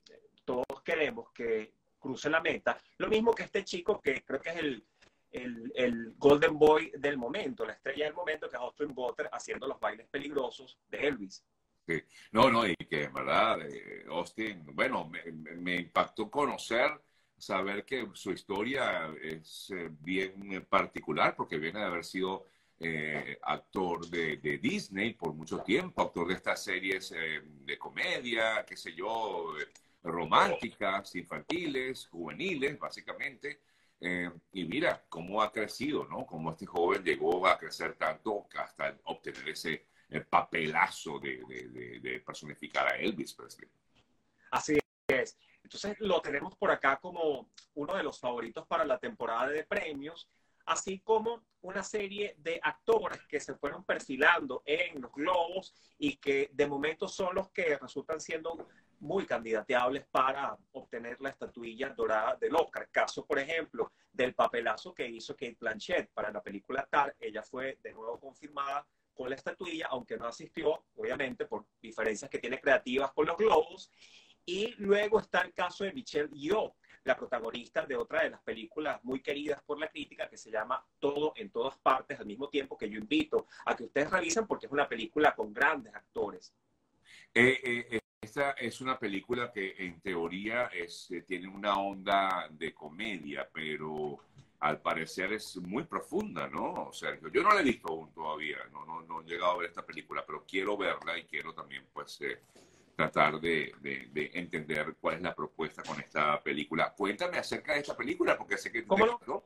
todos 0.44 0.82
queremos 0.84 1.30
que 1.30 1.72
cruce 1.98 2.28
la 2.28 2.42
meta. 2.42 2.78
Lo 2.98 3.08
mismo 3.08 3.34
que 3.34 3.44
este 3.44 3.64
chico 3.64 3.98
que 3.98 4.22
creo 4.22 4.42
que 4.42 4.50
es 4.50 4.56
el, 4.56 4.84
el, 5.32 6.14
Golden 6.18 6.58
Boy 6.58 6.92
del 6.98 7.16
momento, 7.16 7.64
la 7.64 7.72
estrella 7.72 8.04
del 8.04 8.14
momento, 8.14 8.46
que 8.46 8.56
es 8.56 8.62
Austin 8.62 8.94
Butler 8.94 9.30
haciendo 9.32 9.66
los 9.66 9.80
bailes 9.80 10.06
peligrosos 10.08 10.78
de 10.90 11.08
Elvis. 11.08 11.46
Sí. 11.86 12.02
No, 12.32 12.50
no, 12.50 12.66
y 12.66 12.76
que 12.76 13.04
en 13.04 13.14
verdad, 13.14 13.62
eh, 13.62 14.04
Austin, 14.10 14.66
bueno, 14.74 15.06
me, 15.06 15.32
me, 15.32 15.76
impactó 15.76 16.30
conocer, 16.30 16.90
saber 17.44 17.84
que 17.84 18.08
su 18.14 18.32
historia 18.32 19.12
es 19.22 19.70
eh, 19.70 19.90
bien 20.00 20.66
particular, 20.68 21.34
porque 21.36 21.58
viene 21.58 21.80
de 21.80 21.86
haber 21.86 22.04
sido 22.04 22.46
eh, 22.80 23.38
actor 23.42 24.06
de, 24.08 24.36
de, 24.38 24.58
Disney 24.58 25.14
por 25.14 25.32
mucho 25.32 25.60
tiempo, 25.60 26.02
actor 26.02 26.28
de 26.28 26.34
estas 26.34 26.62
series 26.62 27.12
eh, 27.12 27.42
de 27.44 27.78
comedia, 27.78 28.64
qué 28.66 28.76
sé 28.76 28.94
yo, 28.94 29.54
románticas, 30.02 31.14
infantiles, 31.16 32.06
juveniles, 32.08 32.78
básicamente. 32.78 33.60
Eh, 34.00 34.30
y 34.52 34.64
mira 34.64 35.02
cómo 35.08 35.40
ha 35.40 35.50
crecido, 35.50 36.04
¿no? 36.04 36.26
Cómo 36.26 36.50
este 36.50 36.66
joven 36.66 37.02
llegó 37.02 37.46
a 37.46 37.58
crecer 37.58 37.94
tanto 37.94 38.46
hasta 38.58 38.98
obtener 39.04 39.48
ese 39.48 39.86
eh, 40.10 40.20
papelazo 40.20 41.18
de, 41.18 41.42
de, 41.48 42.00
de, 42.00 42.20
personificar 42.20 42.86
a 42.92 42.96
Elvis 42.98 43.32
Presley. 43.32 43.68
Así 44.50 44.78
es. 45.08 45.38
Entonces 45.62 45.96
lo 46.00 46.20
tenemos 46.20 46.56
por 46.56 46.70
acá 46.70 46.98
como 47.00 47.50
uno 47.74 47.96
de 47.96 48.02
los 48.02 48.20
favoritos 48.20 48.66
para 48.66 48.84
la 48.84 48.98
temporada 48.98 49.48
de 49.48 49.64
premios, 49.64 50.28
así 50.66 51.00
como 51.00 51.42
una 51.62 51.82
serie 51.82 52.34
de 52.38 52.60
actores 52.62 53.20
que 53.28 53.40
se 53.40 53.54
fueron 53.54 53.84
perfilando 53.84 54.62
en 54.64 55.00
los 55.00 55.12
globos 55.12 55.74
y 55.98 56.16
que 56.16 56.50
de 56.52 56.66
momento 56.66 57.08
son 57.08 57.34
los 57.34 57.50
que 57.50 57.76
resultan 57.76 58.20
siendo 58.20 58.68
muy 59.00 59.26
candidateables 59.26 60.06
para 60.06 60.56
obtener 60.72 61.20
la 61.20 61.30
estatuilla 61.30 61.90
dorada 61.90 62.36
del 62.36 62.54
Oscar. 62.54 62.88
Caso, 62.90 63.26
por 63.26 63.38
ejemplo, 63.38 63.92
del 64.12 64.34
papelazo 64.34 64.94
que 64.94 65.06
hizo 65.06 65.34
Kate 65.34 65.58
Blanchett 65.60 66.10
para 66.12 66.30
la 66.30 66.42
película 66.42 66.86
Tar. 66.90 67.14
Ella 67.20 67.42
fue 67.42 67.78
de 67.82 67.92
nuevo 67.92 68.18
confirmada 68.18 68.86
con 69.12 69.28
la 69.28 69.36
estatuilla, 69.36 69.88
aunque 69.90 70.16
no 70.16 70.26
asistió, 70.26 70.84
obviamente, 70.96 71.46
por 71.46 71.66
diferencias 71.80 72.30
que 72.30 72.38
tiene 72.38 72.60
creativas 72.60 73.12
con 73.12 73.26
los 73.26 73.36
globos. 73.36 73.90
Y 74.46 74.74
luego 74.78 75.20
está 75.20 75.40
el 75.40 75.52
caso 75.52 75.84
de 75.84 75.92
Michelle 75.92 76.28
Yeoh, 76.32 76.74
la 77.04 77.16
protagonista 77.16 77.84
de 77.86 77.96
otra 77.96 78.22
de 78.22 78.30
las 78.30 78.40
películas 78.42 79.02
muy 79.04 79.20
queridas 79.20 79.62
por 79.62 79.78
la 79.78 79.88
crítica 79.88 80.28
que 80.28 80.36
se 80.36 80.50
llama 80.50 80.84
Todo 80.98 81.32
en 81.36 81.50
todas 81.50 81.76
partes 81.78 82.18
al 82.18 82.26
mismo 82.26 82.48
tiempo, 82.48 82.76
que 82.76 82.88
yo 82.88 82.98
invito 82.98 83.46
a 83.66 83.76
que 83.76 83.84
ustedes 83.84 84.10
revisen 84.10 84.46
porque 84.46 84.66
es 84.66 84.72
una 84.72 84.88
película 84.88 85.34
con 85.34 85.52
grandes 85.52 85.94
actores. 85.94 86.54
Eh, 87.34 87.60
eh, 87.62 87.86
eh 87.90 88.00
esta 88.24 88.52
es 88.52 88.80
una 88.80 88.98
película 88.98 89.52
que 89.52 89.74
en 89.76 90.00
teoría 90.00 90.68
es, 90.68 91.10
eh, 91.10 91.22
tiene 91.28 91.46
una 91.46 91.78
onda 91.78 92.48
de 92.50 92.72
comedia, 92.72 93.46
pero 93.52 94.18
al 94.60 94.80
parecer 94.80 95.34
es 95.34 95.58
muy 95.58 95.84
profunda, 95.84 96.48
¿no, 96.48 96.90
Sergio? 96.90 97.28
Yo 97.28 97.42
no 97.42 97.52
la 97.52 97.60
he 97.60 97.64
visto 97.64 97.88
aún 97.88 98.10
todavía, 98.14 98.56
no, 98.72 98.86
no, 98.86 99.02
no 99.02 99.20
he 99.20 99.24
llegado 99.24 99.52
a 99.52 99.58
ver 99.58 99.68
esta 99.68 99.84
película, 99.84 100.24
pero 100.26 100.42
quiero 100.48 100.74
verla 100.74 101.18
y 101.18 101.24
quiero 101.24 101.52
también, 101.52 101.84
pues, 101.92 102.18
eh, 102.22 102.40
tratar 102.94 103.40
de, 103.40 103.72
de, 103.80 104.30
entender 104.34 104.96
cuál 105.00 105.16
es 105.16 105.22
la 105.22 105.34
propuesta 105.34 105.82
con 105.82 106.00
esta 106.00 106.42
película. 106.42 106.94
Cuéntame 106.94 107.38
acerca 107.38 107.74
de 107.74 107.80
esta 107.80 107.96
película, 107.96 108.36
porque 108.36 108.56
sé 108.56 108.70
que... 108.70 108.86
¿Cómo 108.86 109.06
no? 109.26 109.44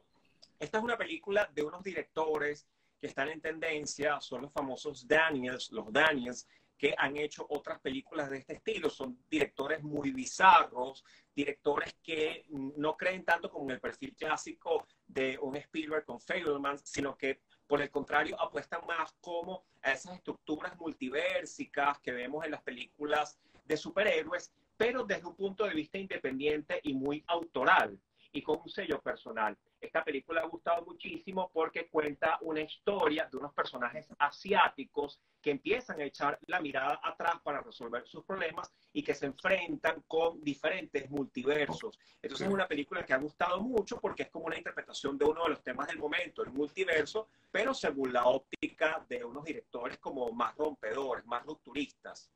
Esta 0.59 0.79
es 0.79 0.85
una 0.85 0.97
película 0.97 1.49
de 1.55 1.63
unos 1.63 1.83
directores 1.83 2.67
que 3.01 3.07
están 3.07 3.29
en 3.29 3.41
tendencia, 3.41 4.21
son 4.21 4.43
los 4.43 4.53
famosos 4.53 5.07
Daniels, 5.07 5.71
los 5.71 5.93
Daniels, 5.93 6.49
que 6.77 6.95
han 6.97 7.17
hecho 7.17 7.47
otras 7.49 7.81
películas 7.81 8.31
de 8.31 8.39
este 8.39 8.55
estilo. 8.55 8.89
Son 8.89 9.19
directores 9.29 9.83
muy 9.83 10.13
bizarros, 10.13 11.05
directores 11.35 11.97
que 12.03 12.47
no 12.49 12.97
creen 12.97 13.25
tanto 13.25 13.51
como 13.51 13.65
en 13.67 13.73
el 13.73 13.81
perfil 13.81 14.15
clásico 14.17 14.87
de 15.07 15.39
un 15.41 15.57
Spielberg 15.57 16.05
con 16.05 16.21
Fableman, 16.21 16.79
sino 16.79 17.17
que 17.17 17.41
por 17.69 17.83
el 17.83 17.91
contrario 17.91 18.41
apuestan 18.41 18.85
más 18.87 19.15
como 19.21 19.63
a 19.83 19.93
esas 19.93 20.17
estructuras 20.17 20.77
multiversicas 20.79 22.01
que 22.01 22.13
vemos 22.13 22.45
en 22.45 22.51
las 22.51 22.63
películas 22.63 23.39
de 23.67 23.77
superhéroes, 23.77 24.51
pero 24.77 25.05
desde 25.05 25.27
un 25.27 25.37
punto 25.37 25.65
de 25.65 25.75
vista 25.75 25.99
independiente 25.99 26.81
y 26.83 26.95
muy 26.95 27.23
autoral. 27.29 28.01
y 28.31 28.43
con 28.43 28.61
un 28.61 28.69
sello 28.69 29.01
personal. 29.01 29.57
Esta 29.81 30.03
película 30.03 30.41
ha 30.41 30.47
gustado 30.47 30.85
muchísimo 30.85 31.51
porque 31.53 31.89
cuenta 31.89 32.39
una 32.41 32.61
historia 32.61 33.29
de 33.31 33.37
unos 33.37 33.55
personajes 33.55 34.09
asiáticos 34.19 35.21
que 35.41 35.53
empiezan 35.53 36.01
a 36.01 36.05
echar 36.05 36.39
la 36.47 36.61
mirada 36.61 37.01
atrás 37.03 37.37
para 37.45 37.61
resolver 37.61 38.07
sus 38.07 38.25
problemas 38.25 38.73
y 38.93 39.03
que 39.03 39.15
se 39.15 39.27
enfrentan 39.27 40.03
con 40.09 40.43
diferentes 40.43 41.09
multiversos. 41.11 41.99
Entonces 42.21 42.49
es 42.49 42.53
una 42.53 42.67
película 42.67 43.05
que 43.07 43.15
ha 43.15 43.19
gustado 43.19 43.61
mucho 43.61 44.01
porque 44.01 44.25
es 44.25 44.31
como 44.31 44.47
una 44.47 44.57
interpretación 44.57 45.17
de 45.17 45.25
uno 45.25 45.45
de 45.45 45.51
los 45.51 45.63
temas 45.63 45.87
del 45.87 45.99
momento, 45.99 46.43
el 46.43 46.51
multiverso, 46.51 47.29
pero 47.51 47.73
según 47.73 48.13
la 48.13 48.25
óptica 48.25 49.05
de 49.09 49.25
unos 49.25 49.45
directores 49.45 49.99
como 49.99 50.33
más 50.33 50.57
rompedores, 50.57 51.25
más 51.27 51.45
rupturistas. 51.47 52.33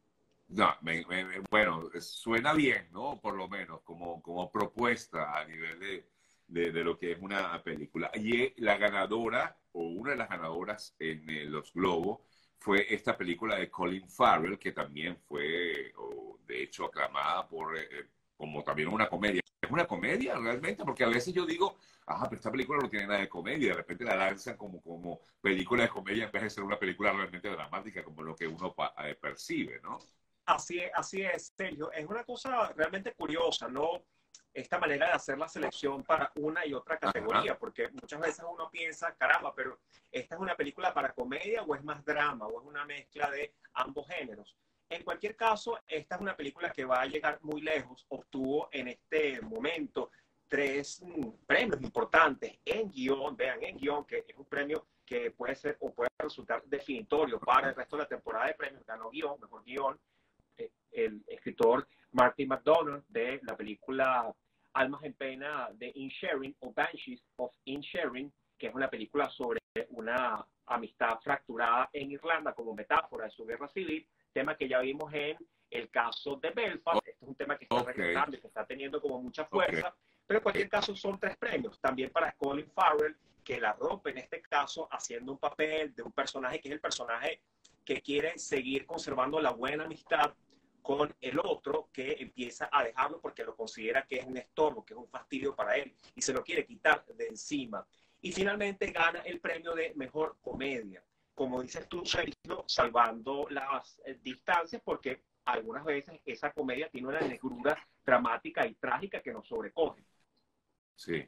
No, 0.48 0.76
bueno, 1.50 1.88
suena 1.98 2.52
bien, 2.52 2.88
¿no? 2.92 3.18
Por 3.20 3.34
lo 3.34 3.48
menos 3.48 3.80
como, 3.82 4.20
como 4.20 4.50
propuesta 4.50 5.38
a 5.38 5.44
nivel 5.46 5.80
de, 5.80 6.11
de, 6.52 6.84
lo 6.84 6.98
que 6.98 7.12
es 7.12 7.18
una 7.20 7.62
película. 7.62 8.10
Y 8.14 8.60
la 8.62 8.76
ganadora, 8.76 9.56
o 9.72 9.82
una 9.82 10.10
de 10.12 10.16
las 10.16 10.28
ganadoras 10.28 10.94
en 10.98 11.28
eh, 11.28 11.44
los 11.46 11.72
Globos, 11.72 12.20
fue 12.58 12.92
esta 12.94 13.16
película 13.16 13.56
de 13.56 13.70
Colin 13.70 14.08
Farrell, 14.08 14.58
que 14.58 14.72
también 14.72 15.16
fue, 15.26 15.92
de 16.46 16.62
hecho, 16.62 16.86
aclamada 16.86 17.48
por, 17.48 17.76
eh, 17.76 17.88
eh, 17.90 18.06
como 18.36 18.62
también 18.62 18.88
una 18.88 19.08
comedia. 19.08 19.40
¿Es 19.60 19.70
una 19.70 19.86
comedia 19.86 20.38
realmente? 20.38 20.84
Porque 20.84 21.04
a 21.04 21.08
veces 21.08 21.32
yo 21.32 21.46
digo, 21.46 21.76
ajá, 22.06 22.28
pero 22.28 22.36
esta 22.36 22.50
película 22.50 22.80
no 22.82 22.90
tiene 22.90 23.06
nada 23.06 23.20
de 23.20 23.28
comedia, 23.28 23.68
de 23.70 23.74
repente 23.74 24.04
la 24.04 24.16
lanzan 24.16 24.56
como, 24.56 24.80
como 24.82 25.20
película 25.40 25.84
de 25.84 25.88
comedia 25.88 26.24
en 26.24 26.32
vez 26.32 26.42
de 26.42 26.50
ser 26.50 26.64
una 26.64 26.78
película 26.78 27.12
realmente 27.12 27.48
dramática, 27.48 28.04
como 28.04 28.22
lo 28.22 28.36
que 28.36 28.46
uno 28.46 28.74
percibe, 29.20 29.80
¿no? 29.82 29.98
Así 30.44 30.78
es, 30.80 30.90
así 30.94 31.22
es, 31.22 31.52
Sergio. 31.56 31.92
Es 31.92 32.04
una 32.06 32.24
cosa 32.24 32.72
realmente 32.72 33.12
curiosa, 33.12 33.68
¿no? 33.68 34.02
Esta 34.54 34.78
manera 34.78 35.06
de 35.06 35.12
hacer 35.12 35.38
la 35.38 35.48
selección 35.48 36.02
para 36.02 36.30
una 36.36 36.66
y 36.66 36.74
otra 36.74 36.98
categoría, 36.98 37.58
porque 37.58 37.88
muchas 37.90 38.20
veces 38.20 38.44
uno 38.46 38.70
piensa, 38.70 39.14
caramba, 39.14 39.54
pero 39.54 39.80
¿esta 40.10 40.34
es 40.34 40.40
una 40.40 40.54
película 40.54 40.92
para 40.92 41.12
comedia 41.14 41.62
o 41.62 41.74
es 41.74 41.82
más 41.82 42.04
drama 42.04 42.46
o 42.46 42.60
es 42.60 42.66
una 42.66 42.84
mezcla 42.84 43.30
de 43.30 43.54
ambos 43.74 44.06
géneros? 44.08 44.54
En 44.90 45.04
cualquier 45.04 45.36
caso, 45.36 45.80
esta 45.86 46.16
es 46.16 46.20
una 46.20 46.36
película 46.36 46.70
que 46.70 46.84
va 46.84 47.00
a 47.00 47.06
llegar 47.06 47.38
muy 47.40 47.62
lejos. 47.62 48.04
Obtuvo 48.10 48.68
en 48.72 48.88
este 48.88 49.40
momento 49.40 50.10
tres 50.48 51.00
mm, 51.02 51.30
premios 51.46 51.80
importantes 51.80 52.58
en 52.66 52.90
guion, 52.90 53.34
vean, 53.34 53.62
en 53.62 53.78
guion, 53.78 54.04
que 54.04 54.18
es 54.28 54.36
un 54.36 54.44
premio 54.44 54.86
que 55.06 55.30
puede 55.30 55.54
ser 55.54 55.78
o 55.80 55.94
puede 55.94 56.10
resultar 56.18 56.62
definitorio 56.66 57.40
para 57.40 57.70
el 57.70 57.74
resto 57.74 57.96
de 57.96 58.02
la 58.02 58.08
temporada 58.08 58.48
de 58.48 58.54
premios. 58.54 58.84
Ganó 58.84 59.08
guion, 59.08 59.40
mejor 59.40 59.64
guion, 59.64 59.98
el 60.90 61.24
escritor 61.26 61.88
Martin 62.12 62.48
McDonald 62.48 63.04
de 63.08 63.40
la 63.42 63.56
película 63.56 64.32
Almas 64.74 65.02
en 65.04 65.14
Pena 65.14 65.68
de 65.74 65.92
Insharing 65.94 66.56
o 66.60 66.72
Banshees 66.72 67.22
of 67.36 67.54
Insharing, 67.64 68.32
que 68.58 68.68
es 68.68 68.74
una 68.74 68.88
película 68.88 69.28
sobre 69.28 69.60
una 69.90 70.46
amistad 70.66 71.18
fracturada 71.20 71.90
en 71.92 72.10
Irlanda 72.12 72.54
como 72.54 72.74
metáfora 72.74 73.24
de 73.24 73.30
su 73.30 73.44
guerra 73.44 73.68
civil, 73.68 74.06
tema 74.32 74.56
que 74.56 74.68
ya 74.68 74.80
vimos 74.80 75.12
en 75.12 75.36
el 75.70 75.90
caso 75.90 76.36
de 76.36 76.50
Belfast. 76.50 76.98
Este 77.06 77.24
es 77.24 77.28
un 77.28 77.34
tema 77.34 77.58
que 77.58 77.64
está 77.64 77.82
regresando 77.82 78.36
y 78.36 78.40
que 78.40 78.46
está 78.46 78.66
teniendo 78.66 79.00
como 79.00 79.20
mucha 79.20 79.44
fuerza. 79.46 79.94
Pero 80.26 80.38
en 80.38 80.42
cualquier 80.42 80.68
caso 80.68 80.94
son 80.94 81.18
tres 81.18 81.36
premios. 81.36 81.80
También 81.80 82.10
para 82.10 82.32
Colin 82.32 82.70
Farrell, 82.70 83.16
que 83.42 83.60
la 83.60 83.72
rompe 83.72 84.10
en 84.10 84.18
este 84.18 84.40
caso 84.40 84.88
haciendo 84.90 85.32
un 85.32 85.38
papel 85.38 85.94
de 85.94 86.02
un 86.02 86.12
personaje 86.12 86.60
que 86.60 86.68
es 86.68 86.74
el 86.74 86.80
personaje 86.80 87.42
que 87.84 88.00
quiere 88.00 88.38
seguir 88.38 88.86
conservando 88.86 89.40
la 89.40 89.50
buena 89.50 89.84
amistad 89.84 90.32
con 90.82 91.14
el 91.20 91.38
otro 91.38 91.88
que 91.92 92.16
empieza 92.18 92.68
a 92.70 92.84
dejarlo 92.84 93.20
porque 93.20 93.44
lo 93.44 93.56
considera 93.56 94.04
que 94.06 94.16
es 94.16 94.26
un 94.26 94.36
estorbo, 94.36 94.84
que 94.84 94.94
es 94.94 94.98
un 94.98 95.08
fastidio 95.08 95.54
para 95.54 95.76
él 95.76 95.94
y 96.14 96.20
se 96.20 96.32
lo 96.32 96.42
quiere 96.42 96.66
quitar 96.66 97.04
de 97.06 97.28
encima. 97.28 97.86
Y 98.20 98.32
finalmente 98.32 98.90
gana 98.90 99.20
el 99.20 99.40
premio 99.40 99.74
de 99.74 99.92
mejor 99.94 100.36
comedia. 100.40 101.02
Como 101.34 101.62
dices 101.62 101.88
tú, 101.88 102.04
Sergio, 102.04 102.64
salvando 102.66 103.46
las 103.50 104.00
eh, 104.04 104.18
distancias 104.22 104.82
porque 104.84 105.22
algunas 105.44 105.84
veces 105.84 106.20
esa 106.24 106.52
comedia 106.52 106.88
tiene 106.90 107.08
una 107.08 107.20
negrura 107.20 107.76
dramática 108.04 108.66
y 108.66 108.74
trágica 108.74 109.22
que 109.22 109.32
nos 109.32 109.46
sobrecoge. 109.48 110.04
Sí, 110.94 111.26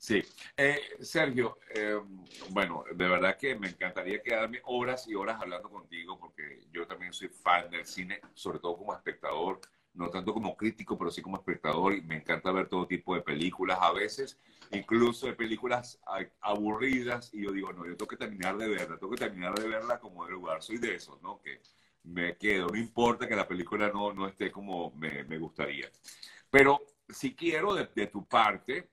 Sí, 0.00 0.22
eh, 0.56 0.80
Sergio, 1.00 1.58
eh, 1.74 2.00
bueno, 2.48 2.84
de 2.90 3.06
verdad 3.06 3.36
que 3.36 3.54
me 3.54 3.68
encantaría 3.68 4.22
quedarme 4.22 4.62
horas 4.64 5.06
y 5.06 5.14
horas 5.14 5.38
hablando 5.42 5.68
contigo 5.68 6.18
porque 6.18 6.60
yo 6.72 6.86
también 6.86 7.12
soy 7.12 7.28
fan 7.28 7.70
del 7.70 7.84
cine, 7.84 8.18
sobre 8.32 8.60
todo 8.60 8.78
como 8.78 8.94
espectador, 8.94 9.60
no 9.92 10.08
tanto 10.08 10.32
como 10.32 10.56
crítico, 10.56 10.96
pero 10.96 11.10
sí 11.10 11.20
como 11.20 11.36
espectador 11.36 11.92
y 11.92 12.00
me 12.00 12.16
encanta 12.16 12.50
ver 12.50 12.66
todo 12.66 12.86
tipo 12.86 13.14
de 13.14 13.20
películas, 13.20 13.78
a 13.78 13.92
veces 13.92 14.40
incluso 14.70 15.26
de 15.26 15.34
películas 15.34 16.00
aburridas 16.40 17.34
y 17.34 17.44
yo 17.44 17.52
digo, 17.52 17.70
no, 17.74 17.84
yo 17.84 17.94
tengo 17.94 18.08
que 18.08 18.16
terminar 18.16 18.56
de 18.56 18.68
verla, 18.68 18.96
tengo 18.98 19.12
que 19.12 19.18
terminar 19.20 19.54
de 19.58 19.68
verla 19.68 20.00
como 20.00 20.24
de 20.24 20.32
lugar, 20.32 20.62
soy 20.62 20.78
de 20.78 20.94
esos, 20.94 21.20
¿no? 21.20 21.42
Que 21.42 21.60
me 22.04 22.38
quedo, 22.38 22.68
no 22.68 22.78
importa 22.78 23.28
que 23.28 23.36
la 23.36 23.46
película 23.46 23.90
no, 23.92 24.14
no 24.14 24.26
esté 24.26 24.50
como 24.50 24.92
me, 24.92 25.24
me 25.24 25.36
gustaría. 25.36 25.90
Pero 26.48 26.80
si 27.06 27.34
quiero 27.34 27.74
de, 27.74 27.86
de 27.94 28.06
tu 28.06 28.26
parte 28.26 28.88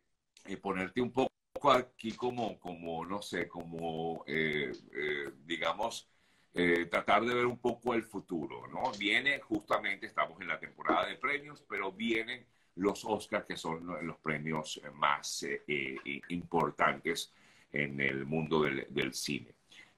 ponerte 0.55 1.01
un 1.01 1.11
poco 1.11 1.31
aquí 1.71 2.13
como, 2.13 2.59
como 2.59 3.05
no 3.05 3.21
sé, 3.21 3.47
como, 3.47 4.23
eh, 4.27 4.71
eh, 4.93 5.31
digamos, 5.45 6.09
eh, 6.53 6.85
tratar 6.85 7.25
de 7.25 7.33
ver 7.33 7.45
un 7.45 7.59
poco 7.59 7.93
el 7.93 8.03
futuro, 8.03 8.67
¿no? 8.67 8.91
Viene 8.97 9.39
justamente, 9.39 10.07
estamos 10.07 10.39
en 10.41 10.47
la 10.47 10.59
temporada 10.59 11.07
de 11.07 11.15
premios, 11.15 11.63
pero 11.67 11.91
vienen 11.91 12.45
los 12.75 13.03
Oscars, 13.05 13.45
que 13.45 13.57
son 13.57 14.05
los 14.05 14.17
premios 14.19 14.79
más 14.93 15.45
importantes 16.29 17.33
en 17.71 17.99
el 17.99 18.25
mundo 18.25 18.61
del, 18.61 18.85
del, 18.89 19.13
cine. 19.13 19.55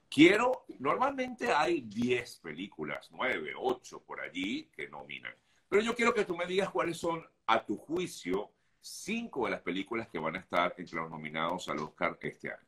Quiero, 0.08 0.64
normalmente 0.78 1.52
hay 1.52 1.82
10 1.82 2.38
películas, 2.38 3.10
9, 3.12 3.52
8 3.56 4.02
por 4.02 4.20
allí 4.20 4.70
que 4.74 4.88
nominan, 4.88 5.34
pero 5.68 5.82
yo 5.82 5.94
quiero 5.94 6.12
que 6.14 6.24
tú 6.24 6.36
me 6.36 6.46
digas 6.46 6.70
cuáles 6.70 6.96
son, 6.96 7.24
a 7.46 7.64
tu 7.64 7.76
juicio, 7.76 8.50
cinco 8.80 9.44
de 9.44 9.52
las 9.52 9.62
películas 9.62 10.08
que 10.08 10.18
van 10.18 10.36
a 10.36 10.40
estar 10.40 10.74
entre 10.76 10.96
los 10.96 11.10
nominados 11.10 11.68
al 11.68 11.78
Oscar 11.78 12.18
este 12.20 12.50
año. 12.50 12.66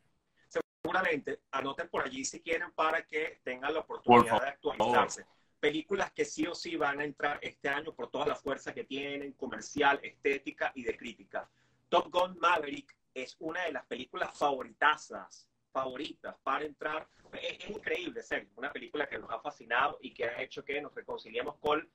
Seguramente, 0.82 1.40
anoten 1.50 1.88
por 1.88 2.04
allí 2.04 2.24
si 2.24 2.40
quieren 2.40 2.72
para 2.72 3.06
que 3.06 3.40
tengan 3.44 3.72
la 3.72 3.80
oportunidad 3.80 4.42
de 4.42 4.48
actualizarse. 4.48 5.26
Películas 5.60 6.10
que 6.12 6.24
sí 6.24 6.46
o 6.46 6.54
sí 6.54 6.76
van 6.76 7.00
a 7.00 7.04
entrar 7.04 7.38
este 7.40 7.68
año 7.68 7.94
por 7.94 8.10
toda 8.10 8.26
la 8.26 8.34
fuerza 8.34 8.74
que 8.74 8.84
tienen, 8.84 9.32
comercial, 9.32 10.00
estética 10.02 10.72
y 10.74 10.82
de 10.82 10.96
crítica. 10.96 11.48
Top 11.88 12.10
Gun 12.10 12.36
Maverick 12.40 12.96
es 13.14 13.36
una 13.38 13.64
de 13.64 13.72
las 13.72 13.86
películas 13.86 14.36
favoritazas, 14.36 15.48
favoritas 15.70 16.34
para 16.42 16.64
entrar. 16.64 17.08
Es, 17.32 17.70
increíble, 17.70 18.22
ser 18.22 18.48
una 18.56 18.72
película 18.72 19.08
que 19.08 19.18
nos 19.18 19.30
ha 19.30 19.38
fascinado 19.38 19.98
y 20.02 20.12
que 20.12 20.24
ha 20.24 20.42
hecho 20.42 20.64
que 20.64 20.82
nos 20.82 20.92
reconciliemos 20.94 21.56
con 21.58 21.88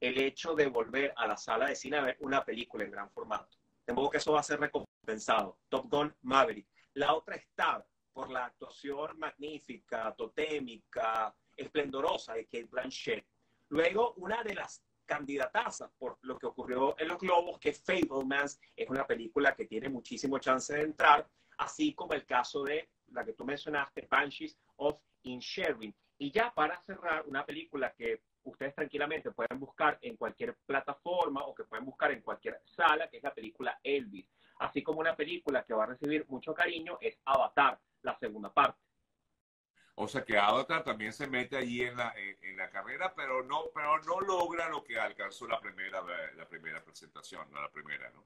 el 0.00 0.18
hecho 0.18 0.56
de 0.56 0.66
volver 0.66 1.14
a 1.16 1.28
la 1.28 1.36
sala 1.36 1.66
de 1.66 1.76
cine 1.76 1.98
a 1.98 2.02
ver 2.02 2.16
una 2.20 2.44
película 2.44 2.82
en 2.82 2.90
gran 2.90 3.08
formato 3.10 3.61
modo 3.92 4.10
que 4.10 4.18
eso 4.18 4.32
va 4.32 4.40
a 4.40 4.44
ser 4.44 4.60
recompensado. 4.60 5.58
Top 5.68 5.90
Gun 5.90 6.14
Maverick. 6.22 6.68
La 6.94 7.14
otra 7.14 7.36
está 7.36 7.84
por 8.12 8.30
la 8.30 8.46
actuación 8.46 9.18
magnífica, 9.18 10.14
totémica, 10.14 11.34
esplendorosa 11.56 12.34
de 12.34 12.44
Kate 12.44 12.68
Blanchett. 12.70 13.26
Luego, 13.70 14.12
una 14.18 14.42
de 14.42 14.54
las 14.54 14.84
candidatazas 15.04 15.90
por 15.98 16.18
lo 16.22 16.38
que 16.38 16.46
ocurrió 16.46 16.94
en 16.98 17.08
los 17.08 17.18
globos, 17.18 17.58
que 17.58 17.72
Fablemans 17.72 18.60
es 18.76 18.88
una 18.88 19.06
película 19.06 19.54
que 19.54 19.66
tiene 19.66 19.88
muchísimo 19.88 20.38
chance 20.38 20.74
de 20.74 20.82
entrar, 20.82 21.28
así 21.58 21.94
como 21.94 22.14
el 22.14 22.24
caso 22.24 22.62
de 22.62 22.90
la 23.08 23.24
que 23.24 23.32
tú 23.32 23.44
mencionaste, 23.44 24.06
Banshees 24.10 24.56
of 24.76 25.00
Inisherin. 25.22 25.94
Y 26.18 26.30
ya 26.30 26.52
para 26.54 26.80
cerrar, 26.82 27.24
una 27.26 27.44
película 27.44 27.92
que 27.92 28.22
ustedes 28.44 28.74
tranquilamente 28.74 29.30
pueden 29.30 29.58
buscar 29.58 29.98
en 30.02 30.16
cualquier 30.16 30.56
plataforma 30.66 31.44
o 31.44 31.54
que 31.54 31.64
pueden 31.64 31.84
buscar 31.84 32.10
en 32.12 32.22
cualquier 32.22 32.60
sala, 32.64 33.08
que 33.08 33.18
es 33.18 33.22
la 33.22 33.34
película 33.34 33.78
Elvis. 33.82 34.26
Así 34.58 34.82
como 34.82 35.00
una 35.00 35.16
película 35.16 35.64
que 35.64 35.74
va 35.74 35.84
a 35.84 35.88
recibir 35.88 36.26
mucho 36.28 36.54
cariño 36.54 36.98
es 37.00 37.18
Avatar, 37.24 37.78
la 38.02 38.18
segunda 38.18 38.52
parte. 38.52 38.80
O 39.94 40.08
sea 40.08 40.24
que 40.24 40.38
Avatar 40.38 40.82
también 40.84 41.12
se 41.12 41.26
mete 41.26 41.56
allí 41.56 41.82
en 41.82 41.96
la, 41.96 42.14
en, 42.16 42.56
la 42.56 42.70
carrera, 42.70 43.12
pero 43.14 43.42
no, 43.42 43.64
pero 43.74 43.98
no 44.02 44.20
logra 44.20 44.68
lo 44.68 44.82
que 44.82 44.98
alcanzó 44.98 45.46
la 45.46 45.60
primera, 45.60 46.02
la 46.36 46.48
primera 46.48 46.82
presentación, 46.82 47.50
no 47.50 47.60
la 47.60 47.70
primera, 47.70 48.10
¿no? 48.10 48.24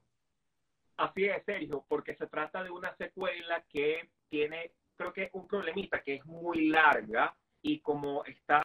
Así 0.97 1.25
es, 1.25 1.43
Sergio, 1.45 1.85
porque 1.87 2.15
se 2.15 2.25
trata 2.27 2.63
de 2.63 2.71
una 2.71 2.95
secuela 2.95 3.63
que 3.69 4.09
tiene, 4.29 4.73
creo 4.95 5.13
que 5.13 5.29
un 5.33 5.47
problemita 5.47 6.01
que 6.01 6.15
es 6.15 6.25
muy 6.25 6.69
larga 6.69 7.37
y 7.61 7.81
como 7.81 8.25
está 8.25 8.63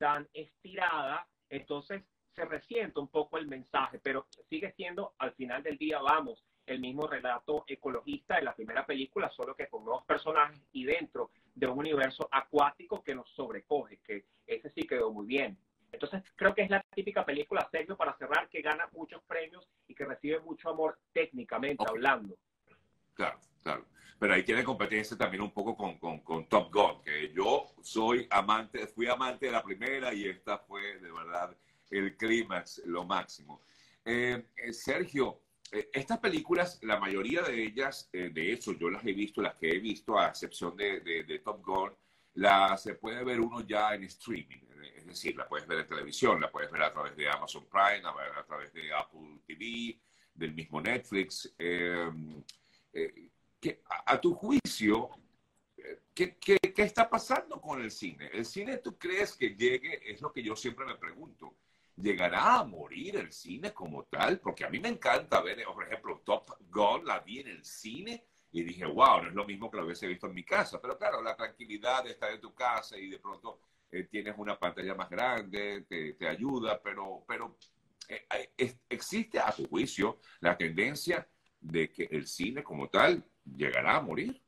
tan 0.00 0.26
estirada, 0.32 1.28
entonces 1.50 2.02
se 2.34 2.44
resiente 2.46 2.98
un 2.98 3.08
poco 3.08 3.36
el 3.36 3.46
mensaje, 3.46 4.00
pero 4.02 4.26
sigue 4.48 4.72
siendo 4.72 5.12
al 5.18 5.32
final 5.34 5.62
del 5.62 5.76
día, 5.76 6.00
vamos, 6.00 6.42
el 6.64 6.80
mismo 6.80 7.06
relato 7.06 7.64
ecologista 7.66 8.36
de 8.36 8.42
la 8.42 8.54
primera 8.54 8.86
película, 8.86 9.28
solo 9.30 9.54
que 9.54 9.68
con 9.68 9.84
nuevos 9.84 10.04
personajes 10.06 10.58
y 10.72 10.84
dentro 10.84 11.32
de 11.54 11.66
un 11.66 11.78
universo 11.78 12.28
acuático 12.32 13.02
que 13.02 13.14
nos 13.14 13.28
sobrecoge, 13.30 13.98
que 13.98 14.24
ese 14.46 14.70
sí 14.70 14.82
quedó 14.84 15.12
muy 15.12 15.26
bien. 15.26 15.58
Entonces 15.92 16.22
creo 16.34 16.54
que 16.54 16.62
es 16.62 16.70
la 16.70 16.80
típica 16.94 17.26
película, 17.26 17.68
serio, 17.70 17.96
para 17.96 18.16
cerrar, 18.16 18.48
que 18.48 18.62
gana 18.62 18.88
muchos 18.92 19.22
premios 19.24 19.68
y 19.86 19.94
que 19.94 20.06
recibe 20.06 20.40
mucho 20.40 20.70
amor 20.70 20.98
técnicamente 21.12 21.84
hablando. 21.86 22.36
Claro, 23.14 23.38
claro. 23.62 23.84
Pero 24.20 24.34
ahí 24.34 24.42
tiene 24.42 24.62
competencia 24.62 25.16
también 25.16 25.42
un 25.42 25.50
poco 25.50 25.74
con, 25.74 25.98
con, 25.98 26.20
con, 26.20 26.46
Top 26.46 26.70
Gun, 26.70 27.02
que 27.02 27.32
yo 27.32 27.72
soy 27.82 28.26
amante, 28.28 28.86
fui 28.86 29.06
amante 29.06 29.46
de 29.46 29.52
la 29.52 29.62
primera 29.62 30.12
y 30.12 30.26
esta 30.28 30.58
fue 30.58 30.98
de 30.98 31.10
verdad 31.10 31.56
el 31.88 32.18
clímax, 32.18 32.82
lo 32.84 33.06
máximo. 33.06 33.62
Eh, 34.04 34.44
eh, 34.58 34.72
Sergio, 34.74 35.40
eh, 35.72 35.88
estas 35.94 36.18
películas, 36.18 36.78
la 36.82 37.00
mayoría 37.00 37.40
de 37.40 37.64
ellas, 37.64 38.10
de 38.12 38.52
hecho, 38.52 38.74
yo 38.74 38.90
las 38.90 39.06
he 39.06 39.14
visto, 39.14 39.40
las 39.40 39.54
que 39.54 39.70
he 39.70 39.78
visto, 39.78 40.18
a 40.18 40.28
excepción 40.28 40.76
de, 40.76 41.00
de, 41.00 41.38
Top 41.38 41.64
Gun, 41.64 41.90
la, 42.34 42.76
se 42.76 42.96
puede 42.96 43.24
ver 43.24 43.40
uno 43.40 43.62
ya 43.62 43.94
en 43.94 44.04
streaming. 44.04 44.60
Es 44.96 45.06
decir, 45.06 45.34
la 45.34 45.48
puedes 45.48 45.66
ver 45.66 45.80
en 45.80 45.88
televisión, 45.88 46.42
la 46.42 46.50
puedes 46.50 46.70
ver 46.70 46.82
a 46.82 46.92
través 46.92 47.16
de 47.16 47.26
Amazon 47.26 47.66
Prime, 47.70 48.06
a, 48.06 48.44
través 48.44 48.70
de 48.74 48.92
Apple 48.92 49.40
TV, 49.46 49.98
del 50.34 50.52
mismo 50.52 50.78
Netflix. 50.78 51.54
Que, 53.60 53.82
a, 54.06 54.20
tu 54.20 54.34
juicio, 54.34 55.10
¿qué, 56.14 56.36
¿qué, 56.36 56.58
qué, 56.58 56.82
está 56.82 57.08
pasando 57.08 57.60
con 57.60 57.82
el 57.82 57.90
cine? 57.90 58.30
¿El 58.32 58.44
cine 58.46 58.78
tú 58.78 58.98
crees 58.98 59.36
que 59.36 59.54
llegue? 59.54 60.10
Es 60.10 60.20
lo 60.20 60.32
que 60.32 60.42
yo 60.42 60.56
siempre 60.56 60.86
me 60.86 60.96
pregunto. 60.96 61.54
¿Llegará 61.96 62.60
a 62.60 62.64
morir 62.64 63.16
el 63.16 63.30
cine 63.30 63.74
como 63.74 64.04
tal? 64.04 64.40
Porque 64.40 64.64
a 64.64 64.70
mí 64.70 64.80
me 64.80 64.88
encanta 64.88 65.42
ver, 65.42 65.62
por 65.64 65.84
ejemplo, 65.84 66.22
Top 66.24 66.50
Gun, 66.70 67.04
la 67.04 67.20
vi 67.20 67.40
en 67.40 67.48
el 67.48 67.64
cine 67.64 68.24
y 68.52 68.62
dije, 68.62 68.86
wow, 68.86 69.22
no 69.22 69.28
es 69.28 69.34
lo 69.34 69.44
mismo 69.44 69.70
que 69.70 69.76
lo 69.76 69.84
hubiese 69.84 70.06
visto 70.06 70.26
en 70.26 70.34
mi 70.34 70.44
casa. 70.44 70.80
Pero 70.80 70.96
claro, 70.96 71.22
la 71.22 71.36
tranquilidad 71.36 72.04
de 72.04 72.12
estar 72.12 72.32
en 72.32 72.40
tu 72.40 72.54
casa 72.54 72.96
y 72.96 73.08
de 73.10 73.18
pronto 73.18 73.60
eh, 73.90 74.04
tienes 74.04 74.34
una 74.38 74.58
pantalla 74.58 74.94
más 74.94 75.10
grande, 75.10 75.82
te, 75.82 76.14
te 76.14 76.26
ayuda, 76.26 76.80
pero, 76.82 77.24
pero 77.28 77.58
eh, 78.08 78.74
existe 78.88 79.38
a 79.38 79.52
tu 79.52 79.68
juicio 79.68 80.20
la 80.40 80.56
tendencia 80.56 81.28
de 81.60 81.90
que 81.90 82.08
el 82.10 82.26
cine 82.26 82.62
como 82.62 82.88
tal 82.88 83.24
llegará 83.56 83.96
a 83.96 84.00
morir. 84.00 84.40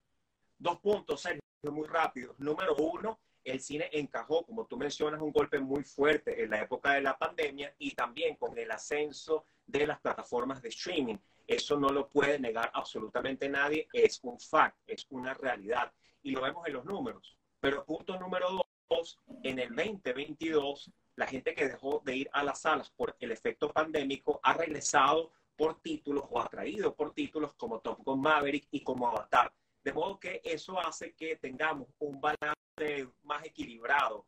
Dos 0.58 0.78
puntos, 0.78 1.20
Sergio, 1.20 1.42
muy 1.70 1.86
rápido. 1.86 2.34
Número 2.38 2.74
uno, 2.76 3.18
el 3.44 3.60
cine 3.60 3.88
encajó, 3.92 4.44
como 4.44 4.66
tú 4.66 4.76
mencionas, 4.76 5.20
un 5.20 5.32
golpe 5.32 5.58
muy 5.58 5.82
fuerte 5.84 6.42
en 6.42 6.50
la 6.50 6.62
época 6.62 6.92
de 6.92 7.02
la 7.02 7.18
pandemia 7.18 7.74
y 7.78 7.92
también 7.92 8.36
con 8.36 8.56
el 8.56 8.70
ascenso 8.70 9.44
de 9.66 9.86
las 9.86 10.00
plataformas 10.00 10.62
de 10.62 10.68
streaming. 10.68 11.16
Eso 11.46 11.76
no 11.76 11.88
lo 11.88 12.08
puede 12.08 12.38
negar 12.38 12.70
absolutamente 12.72 13.48
nadie, 13.48 13.88
es 13.92 14.20
un 14.22 14.38
fact, 14.38 14.78
es 14.86 15.06
una 15.10 15.34
realidad 15.34 15.92
y 16.22 16.30
lo 16.32 16.42
vemos 16.42 16.66
en 16.66 16.74
los 16.74 16.84
números. 16.84 17.36
Pero 17.60 17.84
punto 17.84 18.18
número 18.18 18.64
dos, 18.88 19.18
en 19.42 19.58
el 19.58 19.74
2022, 19.74 20.90
la 21.16 21.26
gente 21.26 21.54
que 21.54 21.68
dejó 21.68 22.00
de 22.04 22.16
ir 22.16 22.30
a 22.32 22.42
las 22.42 22.60
salas 22.60 22.90
por 22.90 23.16
el 23.20 23.32
efecto 23.32 23.72
pandémico 23.72 24.40
ha 24.42 24.54
regresado 24.54 25.32
por 25.62 25.80
títulos 25.80 26.24
o 26.28 26.40
atraído 26.40 26.92
por 26.92 27.14
títulos 27.14 27.54
como 27.54 27.78
Top 27.78 28.00
Gun 28.02 28.20
Maverick 28.20 28.66
y 28.72 28.82
como 28.82 29.06
Avatar. 29.06 29.54
De 29.84 29.92
modo 29.92 30.18
que 30.18 30.40
eso 30.42 30.76
hace 30.80 31.14
que 31.14 31.36
tengamos 31.36 31.86
un 32.00 32.20
balance 32.20 33.08
más 33.22 33.44
equilibrado 33.44 34.26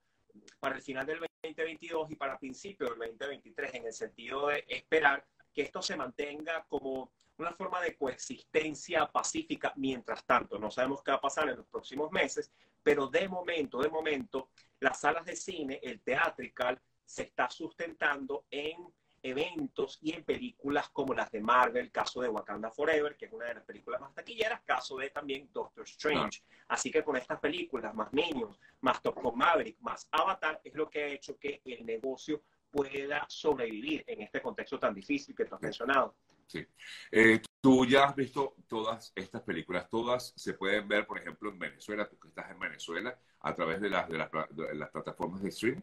para 0.61 0.77
el 0.77 0.83
final 0.83 1.05
del 1.05 1.19
2022 1.43 2.13
y 2.13 2.15
para 2.15 2.39
principio 2.39 2.89
del 2.89 2.99
2023, 3.19 3.75
en 3.75 3.87
el 3.87 3.93
sentido 3.93 4.47
de 4.47 4.65
esperar 4.69 5.27
que 5.53 5.63
esto 5.63 5.83
se 5.83 5.97
mantenga 5.97 6.65
como 6.69 7.11
una 7.39 7.53
forma 7.53 7.81
de 7.81 7.97
coexistencia 7.97 9.11
pacífica 9.11 9.73
mientras 9.75 10.25
tanto. 10.25 10.57
No 10.61 10.71
sabemos 10.71 11.03
qué 11.03 11.11
va 11.11 11.17
a 11.17 11.21
pasar 11.21 11.49
en 11.49 11.57
los 11.57 11.67
próximos 11.67 12.13
meses, 12.13 12.53
pero 12.81 13.09
de 13.09 13.29
momento, 13.29 13.83
de 13.83 13.89
momento, 13.89 14.51
las 14.79 15.01
salas 15.01 15.25
de 15.25 15.35
cine, 15.35 15.81
el 15.83 16.01
teatrical, 16.01 16.81
se 17.05 17.25
está 17.25 17.51
sustentando 17.51 18.47
en 18.53 18.77
eventos 19.25 19.99
y 20.03 20.13
en 20.13 20.23
películas 20.23 20.91
como 20.91 21.15
las 21.15 21.31
de 21.31 21.41
Marvel, 21.41 21.91
caso 21.91 22.21
de 22.21 22.29
Wakanda 22.29 22.71
Forever, 22.71 23.17
que 23.17 23.25
es 23.25 23.33
una 23.33 23.47
de 23.47 23.55
las 23.55 23.65
películas 23.65 23.99
más 24.01 24.15
taquilleras, 24.15 24.61
caso 24.65 24.99
de 24.99 25.09
también 25.09 25.49
Doctor 25.51 25.85
Strange. 25.85 26.43
Así 26.69 26.91
que 26.91 27.03
con 27.03 27.17
estas 27.17 27.41
películas, 27.41 27.95
más 27.95 28.13
Minions, 28.13 28.61
más 28.83 29.01
Top 29.01 29.21
Gun 29.23 29.39
Maverick, 29.39 29.81
más 29.81 30.07
Avatar, 30.13 30.61
es 30.63 30.75
lo 30.75 30.91
que 30.91 31.03
ha 31.03 31.07
hecho 31.07 31.39
que 31.39 31.63
el 31.65 31.87
negocio 31.87 32.43
pueda 32.71 33.25
sobrevivir 33.29 34.05
en 34.07 34.21
este 34.21 34.43
contexto 34.43 34.79
tan 34.79 34.95
difícil 34.95 35.35
que 35.35 35.47
tú 35.47 35.55
has 35.55 35.63
mencionado. 35.63 36.15
Sí. 36.47 36.67
Eh, 37.11 37.41
tú 37.63 37.87
ya 37.87 38.05
has 38.05 38.15
visto 38.15 38.57
todas 38.69 39.11
estas 39.15 39.41
películas, 39.41 39.89
todas 39.89 40.35
se 40.37 40.53
pueden 40.53 40.87
ver, 40.87 41.07
por 41.07 41.19
ejemplo, 41.19 41.49
en 41.49 41.59
Venezuela, 41.59 42.07
tú 42.07 42.19
que 42.19 42.29
estás 42.29 42.51
en 42.51 42.59
Venezuela, 42.59 43.19
a 43.41 43.55
través 43.55 43.81
de 43.81 43.89
las, 43.89 44.07
de 44.07 44.19
las, 44.19 44.31
de 44.51 44.75
las 44.75 44.91
plataformas 44.91 45.43
de 45.43 45.49
streaming. 45.49 45.83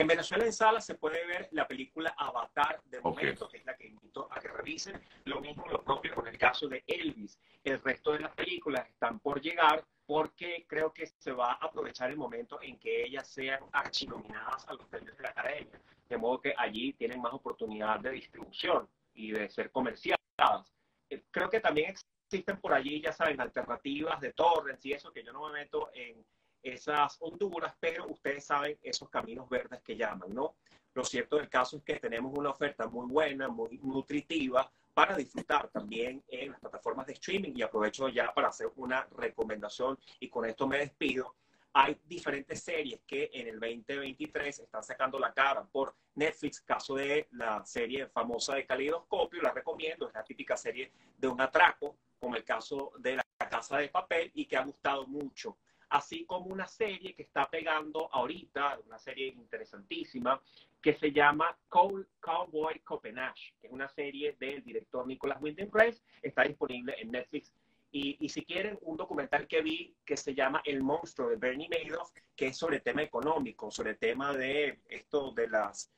En 0.00 0.06
Venezuela 0.06 0.44
en 0.44 0.52
sala 0.52 0.80
se 0.80 0.94
puede 0.94 1.26
ver 1.26 1.48
la 1.50 1.66
película 1.66 2.14
Avatar 2.16 2.80
de 2.84 3.00
momento, 3.00 3.48
que 3.48 3.56
es 3.56 3.64
la 3.64 3.76
que 3.76 3.88
invito 3.88 4.28
a 4.30 4.38
que 4.38 4.46
revisen. 4.46 5.02
Lo 5.24 5.40
mismo, 5.40 5.66
lo 5.66 5.82
propio 5.82 6.14
con 6.14 6.28
el 6.28 6.38
caso 6.38 6.68
de 6.68 6.84
Elvis. 6.86 7.36
El 7.64 7.82
resto 7.82 8.12
de 8.12 8.20
las 8.20 8.32
películas 8.32 8.88
están 8.88 9.18
por 9.18 9.40
llegar 9.40 9.84
porque 10.06 10.64
creo 10.68 10.92
que 10.92 11.08
se 11.08 11.32
va 11.32 11.54
a 11.54 11.66
aprovechar 11.66 12.10
el 12.10 12.16
momento 12.16 12.62
en 12.62 12.78
que 12.78 13.06
ellas 13.06 13.26
sean 13.26 13.58
archinominadas 13.72 14.68
a 14.68 14.74
los 14.74 14.86
premios 14.86 15.16
de 15.16 15.22
la 15.24 15.30
academia. 15.30 15.80
De 16.08 16.16
modo 16.16 16.40
que 16.40 16.54
allí 16.56 16.92
tienen 16.92 17.20
más 17.20 17.32
oportunidad 17.32 17.98
de 17.98 18.12
distribución 18.12 18.88
y 19.14 19.32
de 19.32 19.48
ser 19.48 19.72
comercializadas. 19.72 20.72
Eh, 21.10 21.24
creo 21.32 21.50
que 21.50 21.58
también 21.58 21.90
existen 22.28 22.60
por 22.60 22.72
allí, 22.72 23.00
ya 23.00 23.12
saben, 23.12 23.40
alternativas 23.40 24.20
de 24.20 24.32
torrents 24.32 24.86
y 24.86 24.92
eso, 24.92 25.12
que 25.12 25.24
yo 25.24 25.32
no 25.32 25.48
me 25.48 25.54
meto 25.54 25.90
en 25.92 26.24
esas 26.62 27.16
Honduras, 27.20 27.74
pero 27.80 28.06
ustedes 28.06 28.44
saben 28.44 28.78
esos 28.82 29.08
caminos 29.08 29.48
verdes 29.48 29.80
que 29.82 29.96
llaman, 29.96 30.34
¿no? 30.34 30.54
Lo 30.94 31.04
cierto 31.04 31.36
del 31.36 31.48
caso 31.48 31.76
es 31.76 31.82
que 31.82 31.96
tenemos 31.96 32.36
una 32.36 32.50
oferta 32.50 32.86
muy 32.88 33.06
buena, 33.06 33.48
muy 33.48 33.78
nutritiva 33.82 34.70
para 34.94 35.16
disfrutar 35.16 35.68
también 35.68 36.24
en 36.26 36.50
las 36.50 36.60
plataformas 36.60 37.06
de 37.06 37.12
streaming 37.12 37.52
y 37.54 37.62
aprovecho 37.62 38.08
ya 38.08 38.34
para 38.34 38.48
hacer 38.48 38.68
una 38.76 39.06
recomendación 39.16 39.96
y 40.18 40.28
con 40.28 40.44
esto 40.44 40.66
me 40.66 40.78
despido. 40.78 41.36
Hay 41.72 41.96
diferentes 42.04 42.60
series 42.60 43.00
que 43.06 43.30
en 43.32 43.46
el 43.46 43.60
2023 43.60 44.58
están 44.58 44.82
sacando 44.82 45.18
la 45.18 45.32
cara 45.32 45.62
por 45.62 45.94
Netflix, 46.16 46.60
caso 46.62 46.96
de 46.96 47.28
la 47.30 47.64
serie 47.64 48.08
famosa 48.08 48.56
de 48.56 48.66
Calidoscopio, 48.66 49.40
la 49.40 49.52
recomiendo, 49.52 50.08
es 50.08 50.14
la 50.14 50.24
típica 50.24 50.56
serie 50.56 50.90
de 51.16 51.28
un 51.28 51.40
atraco, 51.40 51.94
como 52.18 52.34
el 52.34 52.42
caso 52.42 52.90
de 52.98 53.16
La 53.16 53.24
Casa 53.48 53.78
de 53.78 53.88
Papel 53.90 54.32
y 54.34 54.46
que 54.46 54.56
ha 54.56 54.64
gustado 54.64 55.06
mucho 55.06 55.58
así 55.90 56.24
como 56.24 56.46
una 56.46 56.66
serie 56.66 57.14
que 57.14 57.22
está 57.22 57.48
pegando 57.48 58.08
ahorita, 58.12 58.78
una 58.86 58.98
serie 58.98 59.28
interesantísima, 59.28 60.40
que 60.82 60.94
se 60.94 61.12
llama 61.12 61.56
Cowboy 61.68 62.80
Copenhague, 62.84 63.54
que 63.60 63.66
es 63.66 63.72
una 63.72 63.88
serie 63.88 64.36
del 64.38 64.62
director 64.62 65.06
Nicolas 65.06 65.40
Winding 65.40 65.70
Refn, 65.72 66.00
está 66.22 66.42
disponible 66.42 66.94
en 66.98 67.10
Netflix. 67.10 67.52
Y, 67.90 68.18
y, 68.20 68.28
si 68.28 68.44
quieren, 68.44 68.78
un 68.82 68.98
documental 68.98 69.48
que 69.48 69.62
vi 69.62 69.94
que 70.04 70.16
se 70.16 70.34
llama 70.34 70.60
El 70.64 70.82
monstruo 70.82 71.30
de 71.30 71.36
Bernie 71.36 71.70
Madoff, 71.70 72.10
que 72.36 72.48
es 72.48 72.58
sobre 72.58 72.80
tema 72.80 73.02
económico, 73.02 73.70
sobre 73.70 73.94
tema 73.94 74.34
de 74.34 74.80
esto 74.88 75.32
de 75.32 75.48
las 75.48 75.90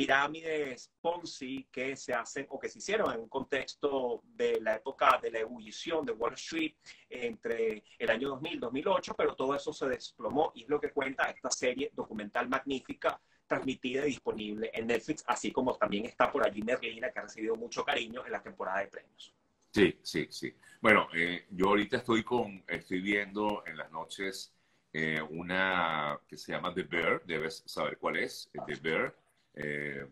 pirámides 0.00 0.90
Ponzi 0.98 1.68
que 1.70 1.94
se 1.94 2.14
hacen 2.14 2.46
o 2.48 2.58
que 2.58 2.70
se 2.70 2.78
hicieron 2.78 3.12
en 3.12 3.20
un 3.20 3.28
contexto 3.28 4.22
de 4.24 4.58
la 4.58 4.76
época 4.76 5.20
de 5.22 5.30
la 5.30 5.40
ebullición 5.40 6.06
de 6.06 6.12
Wall 6.12 6.32
Street 6.32 6.72
entre 7.10 7.84
el 7.98 8.10
año 8.10 8.30
2000 8.30 8.54
y 8.54 8.58
2008, 8.60 9.14
pero 9.14 9.34
todo 9.34 9.54
eso 9.54 9.74
se 9.74 9.86
desplomó 9.90 10.52
y 10.54 10.62
es 10.62 10.70
lo 10.70 10.80
que 10.80 10.90
cuenta 10.90 11.28
esta 11.28 11.50
serie 11.50 11.90
documental 11.94 12.48
magnífica 12.48 13.20
transmitida 13.46 14.04
y 14.04 14.12
disponible 14.12 14.70
en 14.72 14.86
Netflix, 14.86 15.22
así 15.26 15.52
como 15.52 15.76
también 15.76 16.06
está 16.06 16.32
por 16.32 16.46
allí 16.46 16.62
Merlina, 16.62 17.10
que 17.10 17.18
ha 17.18 17.22
recibido 17.24 17.56
mucho 17.56 17.84
cariño 17.84 18.24
en 18.24 18.32
la 18.32 18.42
temporada 18.42 18.80
de 18.80 18.86
premios. 18.86 19.34
Sí, 19.70 19.98
sí, 20.02 20.28
sí. 20.30 20.54
Bueno, 20.80 21.08
eh, 21.12 21.44
yo 21.50 21.68
ahorita 21.68 21.98
estoy 21.98 22.24
con, 22.24 22.64
estoy 22.66 23.02
viendo 23.02 23.64
en 23.66 23.76
las 23.76 23.90
noches 23.90 24.54
eh, 24.94 25.20
una 25.20 26.18
que 26.26 26.38
se 26.38 26.52
llama 26.52 26.72
The 26.72 26.84
Bear, 26.84 27.22
debes 27.26 27.62
saber 27.66 27.98
cuál 27.98 28.16
es, 28.16 28.50
The 28.66 28.76
Bear, 28.76 29.14
eh, 29.54 30.06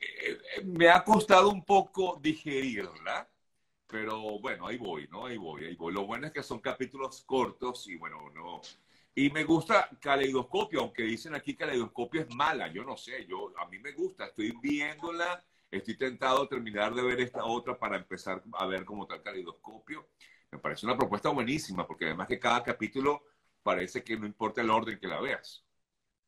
eh, 0.00 0.38
me 0.64 0.88
ha 0.88 1.02
costado 1.04 1.50
un 1.50 1.64
poco 1.64 2.18
digerirla, 2.22 3.28
pero 3.86 4.38
bueno, 4.40 4.66
ahí 4.66 4.76
voy, 4.76 5.08
¿no? 5.10 5.26
Ahí 5.26 5.36
voy, 5.36 5.64
ahí 5.64 5.74
voy. 5.76 5.92
Lo 5.92 6.06
bueno 6.06 6.26
es 6.26 6.32
que 6.32 6.42
son 6.42 6.60
capítulos 6.60 7.22
cortos 7.26 7.88
y 7.88 7.96
bueno, 7.96 8.30
no. 8.34 8.60
Y 9.14 9.30
me 9.30 9.44
gusta 9.44 9.88
Caleidoscopio, 10.00 10.80
aunque 10.80 11.02
dicen 11.02 11.34
aquí 11.34 11.52
que 11.54 11.64
Caleidoscopio 11.64 12.20
es 12.22 12.34
mala, 12.34 12.68
yo 12.72 12.84
no 12.84 12.96
sé, 12.96 13.26
yo 13.26 13.52
a 13.58 13.66
mí 13.66 13.78
me 13.78 13.92
gusta, 13.92 14.26
estoy 14.26 14.52
viéndola, 14.62 15.42
estoy 15.70 15.96
tentado 15.96 16.42
a 16.44 16.48
terminar 16.48 16.94
de 16.94 17.02
ver 17.02 17.20
esta 17.20 17.44
otra 17.44 17.78
para 17.78 17.96
empezar 17.96 18.42
a 18.52 18.66
ver 18.66 18.84
como 18.84 19.06
tal 19.06 19.22
Caleidoscopio. 19.22 20.08
Me 20.50 20.58
parece 20.58 20.86
una 20.86 20.96
propuesta 20.96 21.30
buenísima, 21.30 21.86
porque 21.86 22.06
además 22.06 22.28
que 22.28 22.38
cada 22.38 22.62
capítulo 22.62 23.24
parece 23.62 24.02
que 24.04 24.16
no 24.16 24.26
importa 24.26 24.60
el 24.60 24.70
orden 24.70 24.98
que 24.98 25.08
la 25.08 25.20
veas. 25.20 25.64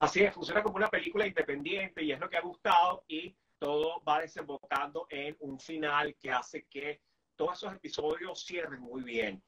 Así 0.01 0.23
es, 0.23 0.33
funciona 0.33 0.63
como 0.63 0.77
una 0.77 0.89
película 0.89 1.27
independiente 1.27 2.03
y 2.03 2.11
es 2.11 2.19
lo 2.19 2.31
que 2.31 2.39
ha 2.39 2.41
gustado 2.41 3.05
y 3.07 3.37
todo 3.59 4.03
va 4.03 4.21
desembocando 4.21 5.07
en 5.11 5.37
un 5.41 5.61
final 5.61 6.17
que 6.17 6.31
hace 6.31 6.65
que 6.65 7.03
todos 7.37 7.59
esos 7.59 7.75
episodios 7.75 8.43
cierren 8.43 8.81
muy 8.81 9.03
bien. 9.03 9.43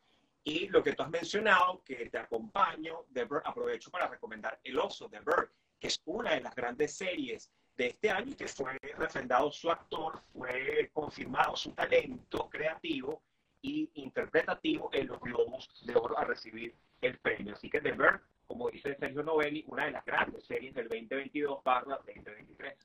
Y 0.44 0.68
lo 0.68 0.82
que 0.82 0.92
tú 0.92 1.04
has 1.04 1.08
mencionado, 1.08 1.82
que 1.82 2.10
te 2.10 2.18
acompaño, 2.18 3.06
Bird, 3.08 3.40
aprovecho 3.44 3.90
para 3.90 4.08
recomendar 4.08 4.60
El 4.62 4.78
Oso, 4.78 5.08
The 5.08 5.20
Bird, 5.20 5.48
que 5.80 5.86
es 5.86 6.02
una 6.04 6.34
de 6.34 6.42
las 6.42 6.54
grandes 6.54 6.94
series 6.94 7.50
de 7.74 7.86
este 7.86 8.10
año 8.10 8.36
que 8.36 8.46
fue 8.46 8.78
refrendado 8.98 9.50
su 9.50 9.70
actor, 9.70 10.20
fue 10.34 10.90
confirmado 10.92 11.56
su 11.56 11.72
talento 11.72 12.50
creativo 12.50 13.22
y 13.62 13.90
interpretativo 13.94 14.90
en 14.92 15.06
los 15.06 15.20
Globos 15.20 15.70
de 15.86 15.94
Oro 15.94 16.18
a 16.18 16.24
recibir 16.24 16.74
el 17.00 17.18
premio. 17.20 17.54
Así 17.54 17.70
que 17.70 17.80
The 17.80 17.92
Bird, 17.92 18.20
como 18.46 18.70
dice 18.70 18.96
Sergio 18.98 19.22
Novelli, 19.22 19.64
una 19.68 19.86
de 19.86 19.92
las 19.92 20.04
grandes 20.04 20.44
series 20.44 20.74
del 20.74 20.88
2022 20.88 21.62
barra 21.64 21.96
2023. 22.06 22.76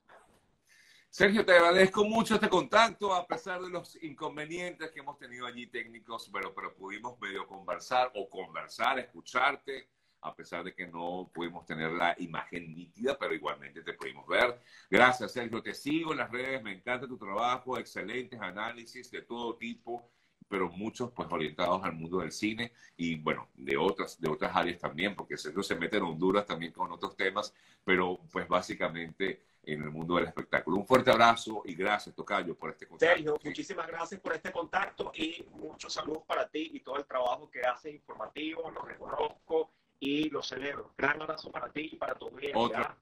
Sergio, 1.10 1.46
te 1.46 1.54
agradezco 1.54 2.04
mucho 2.04 2.36
este 2.36 2.50
contacto, 2.50 3.14
a 3.14 3.26
pesar 3.26 3.62
de 3.62 3.70
los 3.70 4.02
inconvenientes 4.04 4.92
que 4.92 5.00
hemos 5.00 5.18
tenido 5.18 5.46
allí 5.46 5.68
técnicos, 5.68 6.30
pero, 6.32 6.54
pero 6.54 6.76
pudimos 6.76 7.20
medio 7.20 7.48
conversar 7.48 8.12
o 8.16 8.30
conversar, 8.30 9.00
escucharte, 9.00 9.90
a 10.22 10.36
pesar 10.36 10.64
de 10.64 10.76
que 10.76 10.88
no 10.88 11.32
pudimos 11.34 11.66
tener 11.66 11.92
la 11.92 12.16
imagen 12.20 12.74
nítida, 12.74 13.18
pero 13.18 13.34
igualmente 13.34 13.82
te 13.84 13.94
pudimos 13.94 14.28
ver. 14.28 14.60
Gracias, 14.90 15.32
Sergio. 15.32 15.62
Te 15.62 15.74
sigo 15.74 16.12
en 16.12 16.20
las 16.20 16.32
redes, 16.32 16.62
me 16.62 16.74
encanta 16.74 17.08
tu 17.08 17.18
trabajo, 17.18 17.78
excelentes 17.78 18.40
análisis 18.42 19.10
de 19.10 19.22
todo 19.22 19.56
tipo 19.56 20.12
pero 20.48 20.70
muchos 20.70 21.12
pues 21.12 21.28
orientados 21.32 21.84
al 21.84 21.94
mundo 21.94 22.20
del 22.20 22.32
cine 22.32 22.72
y 22.96 23.16
bueno, 23.16 23.48
de 23.56 23.78
otras, 23.78 24.20
de 24.20 24.30
otras 24.30 24.56
áreas 24.56 24.80
también, 24.80 25.16
porque 25.16 25.38
Sergio 25.38 25.64
se 25.64 25.76
mete 25.76 25.98
en 25.98 26.04
Honduras 26.04 26.46
también 26.46 26.72
con 26.72 26.92
otros 26.92 27.16
temas, 27.16 27.54
pero 27.84 28.20
pues 28.32 28.48
básicamente 28.48 29.42
en 29.64 29.84
el 29.84 29.92
mundo 29.92 30.16
del 30.16 30.26
espectáculo. 30.26 30.78
Un 30.78 30.88
fuerte 30.88 31.12
abrazo 31.12 31.62
y 31.66 31.76
gracias, 31.76 32.16
Tocayo, 32.16 32.56
por 32.56 32.70
este 32.70 32.88
contacto. 32.88 33.14
Sergio, 33.14 33.38
muchísimas 33.44 33.88
gracias 33.88 34.22
por 34.22 34.34
este 34.34 34.52
contacto 34.52 35.12
y 35.14 35.46
muchos 35.52 35.94
saludos 35.94 36.24
para 36.26 36.48
ti 36.48 36.72
y 36.74 36.80
todo 36.80 36.98
el 36.98 37.06
trabajo 37.06 37.50
que 37.50 37.62
haces 37.62 37.94
informativo, 37.94 38.72
lo 38.72 38.82
reconozco 38.82 39.72
y 40.00 40.30
lo 40.30 40.42
celebro. 40.42 40.94
Gran 40.98 41.22
abrazo 41.22 41.52
para 41.52 41.72
ti 41.72 41.90
y 41.92 41.96
para 41.98 42.16
tu 42.16 42.30
vida. 42.32 42.54
Otro, 42.56 42.96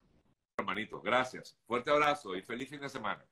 hermanito, 0.58 1.02
gracias. 1.02 1.58
Fuerte 1.68 1.92
abrazo 1.92 2.36
y 2.36 2.42
feliz 2.42 2.70
fin 2.70 2.82
de 2.82 2.90
semana. 2.90 3.24